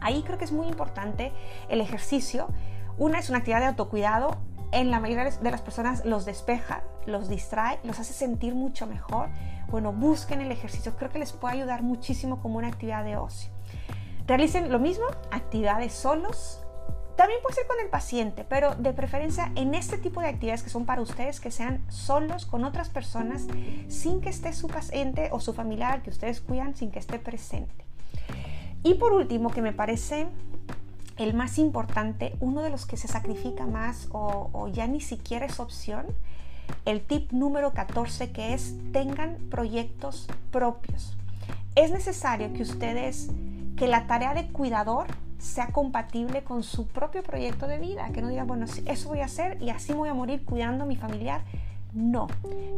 Ahí 0.00 0.22
creo 0.22 0.38
que 0.38 0.44
es 0.44 0.52
muy 0.52 0.66
importante 0.66 1.32
el 1.68 1.80
ejercicio. 1.80 2.48
Una 2.96 3.18
es 3.18 3.28
una 3.28 3.38
actividad 3.38 3.60
de 3.60 3.66
autocuidado, 3.66 4.38
en 4.72 4.90
la 4.90 5.00
mayoría 5.00 5.24
de 5.24 5.50
las 5.50 5.62
personas 5.62 6.04
los 6.04 6.24
despeja, 6.24 6.82
los 7.06 7.28
distrae, 7.28 7.80
los 7.82 7.98
hace 7.98 8.12
sentir 8.12 8.54
mucho 8.54 8.86
mejor. 8.86 9.28
Bueno, 9.68 9.92
busquen 9.92 10.40
el 10.40 10.52
ejercicio, 10.52 10.96
creo 10.96 11.10
que 11.10 11.18
les 11.18 11.32
puede 11.32 11.54
ayudar 11.54 11.82
muchísimo 11.82 12.40
como 12.40 12.58
una 12.58 12.68
actividad 12.68 13.04
de 13.04 13.16
ocio. 13.16 13.50
Realicen 14.26 14.70
lo 14.70 14.78
mismo, 14.78 15.06
actividades 15.32 15.92
solos. 15.92 16.59
También 17.20 17.42
puede 17.42 17.56
ser 17.56 17.66
con 17.66 17.78
el 17.80 17.90
paciente, 17.90 18.46
pero 18.48 18.76
de 18.76 18.94
preferencia 18.94 19.52
en 19.54 19.74
este 19.74 19.98
tipo 19.98 20.22
de 20.22 20.28
actividades 20.28 20.62
que 20.62 20.70
son 20.70 20.86
para 20.86 21.02
ustedes, 21.02 21.38
que 21.38 21.50
sean 21.50 21.84
solos 21.90 22.46
con 22.46 22.64
otras 22.64 22.88
personas, 22.88 23.46
sin 23.88 24.22
que 24.22 24.30
esté 24.30 24.54
su 24.54 24.68
paciente 24.68 25.28
o 25.30 25.38
su 25.38 25.52
familiar 25.52 26.02
que 26.02 26.08
ustedes 26.08 26.40
cuidan, 26.40 26.74
sin 26.74 26.90
que 26.90 26.98
esté 26.98 27.18
presente. 27.18 27.84
Y 28.82 28.94
por 28.94 29.12
último, 29.12 29.50
que 29.50 29.60
me 29.60 29.74
parece 29.74 30.28
el 31.18 31.34
más 31.34 31.58
importante, 31.58 32.38
uno 32.40 32.62
de 32.62 32.70
los 32.70 32.86
que 32.86 32.96
se 32.96 33.06
sacrifica 33.06 33.66
más 33.66 34.08
o, 34.12 34.70
ya 34.72 34.86
ni 34.86 35.02
siquiera 35.02 35.44
es 35.44 35.60
opción, 35.60 36.06
el 36.86 37.02
tip 37.02 37.32
número 37.32 37.74
14 37.74 38.32
que 38.32 38.54
es 38.54 38.76
tengan 38.92 39.36
proyectos 39.50 40.26
propios. 40.50 41.18
Es 41.74 41.90
necesario 41.90 42.50
que 42.54 42.62
ustedes, 42.62 43.28
que 43.76 43.88
la 43.88 44.06
tarea 44.06 44.32
de 44.32 44.48
cuidador 44.48 45.06
sea 45.40 45.68
compatible 45.68 46.44
con 46.44 46.62
su 46.62 46.86
propio 46.86 47.22
proyecto 47.22 47.66
de 47.66 47.78
vida, 47.78 48.10
que 48.12 48.22
no 48.22 48.28
digan, 48.28 48.46
bueno, 48.46 48.66
eso 48.86 49.08
voy 49.08 49.20
a 49.20 49.24
hacer 49.24 49.60
y 49.60 49.70
así 49.70 49.92
voy 49.92 50.08
a 50.08 50.14
morir 50.14 50.44
cuidando 50.44 50.84
a 50.84 50.86
mi 50.86 50.96
familiar. 50.96 51.42
No, 51.92 52.28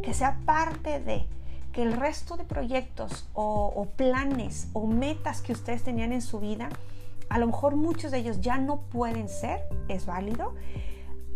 que 0.02 0.14
sea 0.14 0.38
parte 0.46 1.00
de 1.00 1.26
que 1.72 1.82
el 1.82 1.92
resto 1.92 2.36
de 2.36 2.44
proyectos 2.44 3.28
o 3.34 3.86
planes 3.96 4.68
o 4.72 4.86
metas 4.86 5.42
que 5.42 5.52
ustedes 5.52 5.82
tenían 5.82 6.12
en 6.12 6.22
su 6.22 6.40
vida 6.40 6.70
a 7.32 7.38
lo 7.38 7.46
mejor 7.46 7.76
muchos 7.76 8.10
de 8.10 8.18
ellos 8.18 8.42
ya 8.42 8.58
no 8.58 8.82
pueden 8.82 9.26
ser, 9.26 9.60
es 9.88 10.04
válido, 10.04 10.52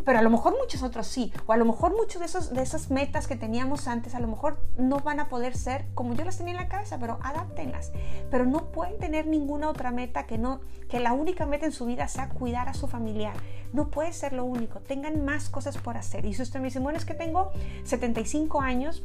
pero 0.06 0.20
a 0.20 0.22
lo 0.22 0.30
mejor 0.30 0.56
muchos 0.56 0.84
otros 0.84 1.08
sí, 1.08 1.32
o 1.46 1.52
a 1.52 1.56
lo 1.56 1.64
mejor 1.64 1.90
muchos 1.90 2.20
de, 2.20 2.26
esos, 2.26 2.54
de 2.54 2.62
esas 2.62 2.90
metas 2.92 3.26
que 3.26 3.34
teníamos 3.34 3.88
antes, 3.88 4.14
a 4.14 4.20
lo 4.20 4.28
mejor 4.28 4.56
no 4.78 5.00
van 5.00 5.18
a 5.18 5.28
poder 5.28 5.56
ser 5.56 5.84
como 5.94 6.14
yo 6.14 6.24
las 6.24 6.38
tenía 6.38 6.52
en 6.52 6.60
la 6.60 6.68
cabeza, 6.68 6.96
pero 7.00 7.18
adáptenlas. 7.22 7.90
Pero 8.30 8.46
no 8.46 8.70
pueden 8.70 8.98
tener 8.98 9.26
ninguna 9.26 9.68
otra 9.68 9.90
meta 9.90 10.24
que 10.24 10.38
no, 10.38 10.60
que 10.88 11.00
la 11.00 11.12
única 11.12 11.44
meta 11.44 11.66
en 11.66 11.72
su 11.72 11.86
vida 11.86 12.06
sea 12.06 12.28
cuidar 12.28 12.68
a 12.68 12.74
su 12.74 12.86
familiar. 12.86 13.34
No 13.72 13.90
puede 13.90 14.12
ser 14.12 14.32
lo 14.32 14.44
único, 14.44 14.78
tengan 14.78 15.24
más 15.24 15.48
cosas 15.48 15.76
por 15.76 15.96
hacer. 15.96 16.24
Y 16.24 16.34
si 16.34 16.42
usted 16.42 16.60
me 16.60 16.66
dice, 16.66 16.78
bueno, 16.78 16.96
es 16.96 17.04
que 17.04 17.14
tengo 17.14 17.50
75 17.82 18.60
años, 18.60 19.02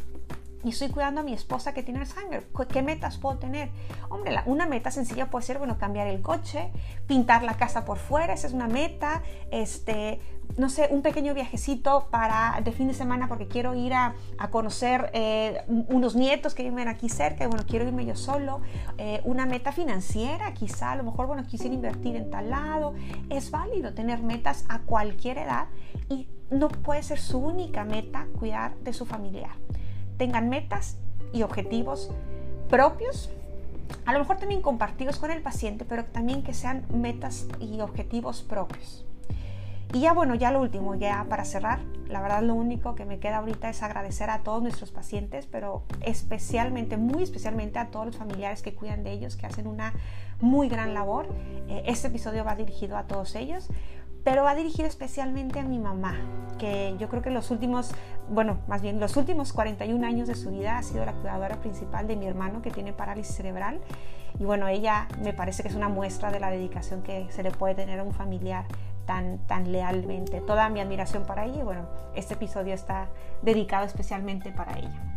y 0.63 0.69
estoy 0.69 0.89
cuidando 0.89 1.21
a 1.21 1.23
mi 1.23 1.33
esposa 1.33 1.73
que 1.73 1.83
tiene 1.83 2.01
Alzheimer. 2.01 2.45
¿Qué 2.71 2.81
metas 2.81 3.17
puedo 3.17 3.37
tener? 3.37 3.69
Hombre, 4.09 4.35
una 4.45 4.65
meta 4.67 4.91
sencilla 4.91 5.29
puede 5.29 5.45
ser, 5.45 5.57
bueno, 5.57 5.77
cambiar 5.77 6.07
el 6.07 6.21
coche, 6.21 6.71
pintar 7.07 7.43
la 7.43 7.55
casa 7.55 7.85
por 7.85 7.97
fuera, 7.97 8.33
esa 8.33 8.47
es 8.47 8.53
una 8.53 8.67
meta. 8.67 9.23
Este, 9.49 10.19
no 10.57 10.69
sé, 10.69 10.89
un 10.91 11.01
pequeño 11.01 11.33
viajecito 11.33 12.07
para 12.11 12.59
de 12.63 12.71
fin 12.71 12.87
de 12.87 12.93
semana 12.93 13.27
porque 13.27 13.47
quiero 13.47 13.73
ir 13.73 13.93
a, 13.93 14.15
conocer 14.51 15.09
eh, 15.13 15.63
unos 15.67 16.15
nietos 16.15 16.53
que 16.53 16.63
viven 16.63 16.87
aquí 16.87 17.09
cerca 17.09 17.45
y 17.45 17.47
bueno, 17.47 17.63
quiero 17.67 17.87
irme 17.87 18.05
yo 18.05 18.15
solo. 18.15 18.61
Eh, 18.97 19.21
una 19.23 19.45
meta 19.45 19.71
financiera, 19.71 20.53
quizá, 20.53 20.91
a 20.91 20.95
lo 20.95 21.03
mejor, 21.03 21.27
bueno, 21.27 21.43
quisiera 21.43 21.73
invertir 21.73 22.15
en 22.15 22.29
tal 22.29 22.49
lado. 22.49 22.93
Es 23.29 23.49
válido 23.49 23.93
tener 23.93 24.21
metas 24.21 24.65
a 24.69 24.79
cualquier 24.79 25.39
edad 25.39 25.67
y 26.09 26.27
no 26.49 26.67
puede 26.67 27.01
ser 27.01 27.19
su 27.19 27.39
única 27.39 27.85
meta 27.85 28.27
cuidar 28.37 28.75
de 28.79 28.93
su 28.93 29.05
familiar 29.05 29.55
tengan 30.21 30.49
metas 30.49 30.97
y 31.33 31.41
objetivos 31.41 32.11
propios, 32.69 33.31
a 34.05 34.13
lo 34.13 34.19
mejor 34.19 34.37
también 34.37 34.61
compartidos 34.61 35.17
con 35.17 35.31
el 35.31 35.41
paciente, 35.41 35.83
pero 35.83 36.05
también 36.05 36.43
que 36.43 36.53
sean 36.53 36.85
metas 36.93 37.47
y 37.59 37.81
objetivos 37.81 38.43
propios. 38.43 39.03
Y 39.93 40.01
ya 40.01 40.13
bueno, 40.13 40.35
ya 40.35 40.51
lo 40.51 40.61
último, 40.61 40.93
ya 40.93 41.25
para 41.27 41.43
cerrar, 41.43 41.79
la 42.07 42.21
verdad 42.21 42.43
lo 42.43 42.53
único 42.53 42.93
que 42.93 43.03
me 43.03 43.17
queda 43.17 43.37
ahorita 43.37 43.67
es 43.67 43.81
agradecer 43.81 44.29
a 44.29 44.43
todos 44.43 44.61
nuestros 44.61 44.91
pacientes, 44.91 45.47
pero 45.47 45.81
especialmente, 46.01 46.97
muy 46.97 47.23
especialmente 47.23 47.79
a 47.79 47.87
todos 47.87 48.05
los 48.05 48.15
familiares 48.15 48.61
que 48.61 48.75
cuidan 48.75 49.03
de 49.03 49.13
ellos, 49.13 49.35
que 49.35 49.47
hacen 49.47 49.65
una 49.65 49.91
muy 50.39 50.69
gran 50.69 50.93
labor. 50.93 51.25
Eh, 51.67 51.81
este 51.87 52.09
episodio 52.09 52.45
va 52.45 52.55
dirigido 52.55 52.95
a 52.95 53.07
todos 53.07 53.33
ellos 53.33 53.69
pero 54.23 54.43
va 54.43 54.55
dirigido 54.55 54.87
especialmente 54.87 55.59
a 55.59 55.63
mi 55.63 55.79
mamá, 55.79 56.15
que 56.59 56.95
yo 56.99 57.09
creo 57.09 57.21
que 57.21 57.31
los 57.31 57.49
últimos, 57.49 57.91
bueno, 58.29 58.59
más 58.67 58.81
bien 58.81 58.99
los 58.99 59.17
últimos 59.17 59.51
41 59.53 60.05
años 60.05 60.27
de 60.27 60.35
su 60.35 60.51
vida 60.51 60.77
ha 60.77 60.83
sido 60.83 61.05
la 61.05 61.13
cuidadora 61.13 61.55
principal 61.57 62.07
de 62.07 62.15
mi 62.15 62.27
hermano 62.27 62.61
que 62.61 62.71
tiene 62.71 62.93
parálisis 62.93 63.35
cerebral. 63.35 63.79
Y 64.39 64.45
bueno, 64.45 64.67
ella 64.67 65.07
me 65.21 65.33
parece 65.33 65.63
que 65.63 65.69
es 65.69 65.75
una 65.75 65.89
muestra 65.89 66.31
de 66.31 66.39
la 66.39 66.49
dedicación 66.49 67.01
que 67.01 67.27
se 67.31 67.43
le 67.43 67.51
puede 67.51 67.75
tener 67.75 67.99
a 67.99 68.03
un 68.03 68.13
familiar 68.13 68.65
tan, 69.05 69.39
tan 69.39 69.71
lealmente. 69.71 70.41
Toda 70.41 70.69
mi 70.69 70.79
admiración 70.79 71.25
para 71.25 71.45
ella 71.45 71.59
y 71.59 71.63
bueno, 71.63 71.87
este 72.15 72.35
episodio 72.35 72.73
está 72.73 73.09
dedicado 73.41 73.85
especialmente 73.85 74.51
para 74.51 74.77
ella. 74.77 75.10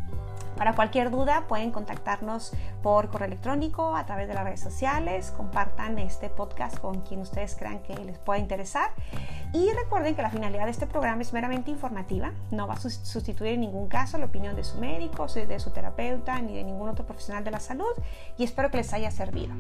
Para 0.57 0.75
cualquier 0.75 1.11
duda 1.11 1.45
pueden 1.49 1.73
contactarnos 1.73 2.53
por 2.83 3.09
correo 3.09 3.27
electrónico, 3.27 3.97
a 3.97 4.07
través 4.07 4.29
de 4.29 4.35
las 4.35 4.45
redes 4.45 4.61
sociales, 4.61 5.33
compartan 5.37 5.99
este 5.99 6.29
podcast 6.29 6.79
con 6.79 7.01
quien 7.01 7.21
ustedes 7.21 7.57
crean 7.57 7.81
que 7.81 7.95
les 7.97 8.19
pueda 8.19 8.39
interesar 8.39 8.91
y 9.53 9.71
recuerden 9.73 10.15
que 10.15 10.23
la 10.23 10.31
finalidad 10.31 10.65
de 10.65 10.71
este 10.71 10.87
programa 10.87 11.23
es 11.23 11.33
meramente 11.33 11.71
informativa, 11.71 12.33
no 12.51 12.67
va 12.67 12.75
a 12.75 12.81
sustituir 12.81 13.53
en 13.55 13.61
ningún 13.61 13.89
caso 13.89 14.19
la 14.19 14.27
opinión 14.27 14.55
de 14.55 14.65
su 14.65 14.79
médico, 14.79 15.27
de 15.27 15.59
su 15.61 15.71
terapeuta 15.71 16.41
ni 16.41 16.55
de 16.55 16.65
ningún 16.65 16.89
otro 16.89 17.05
profesional 17.05 17.45
de 17.45 17.51
la 17.51 17.61
salud 17.61 17.93
y 18.39 18.45
espero 18.45 18.71
que 18.71 18.79
les 18.79 18.93
haya 18.93 19.11
servido. 19.11 19.55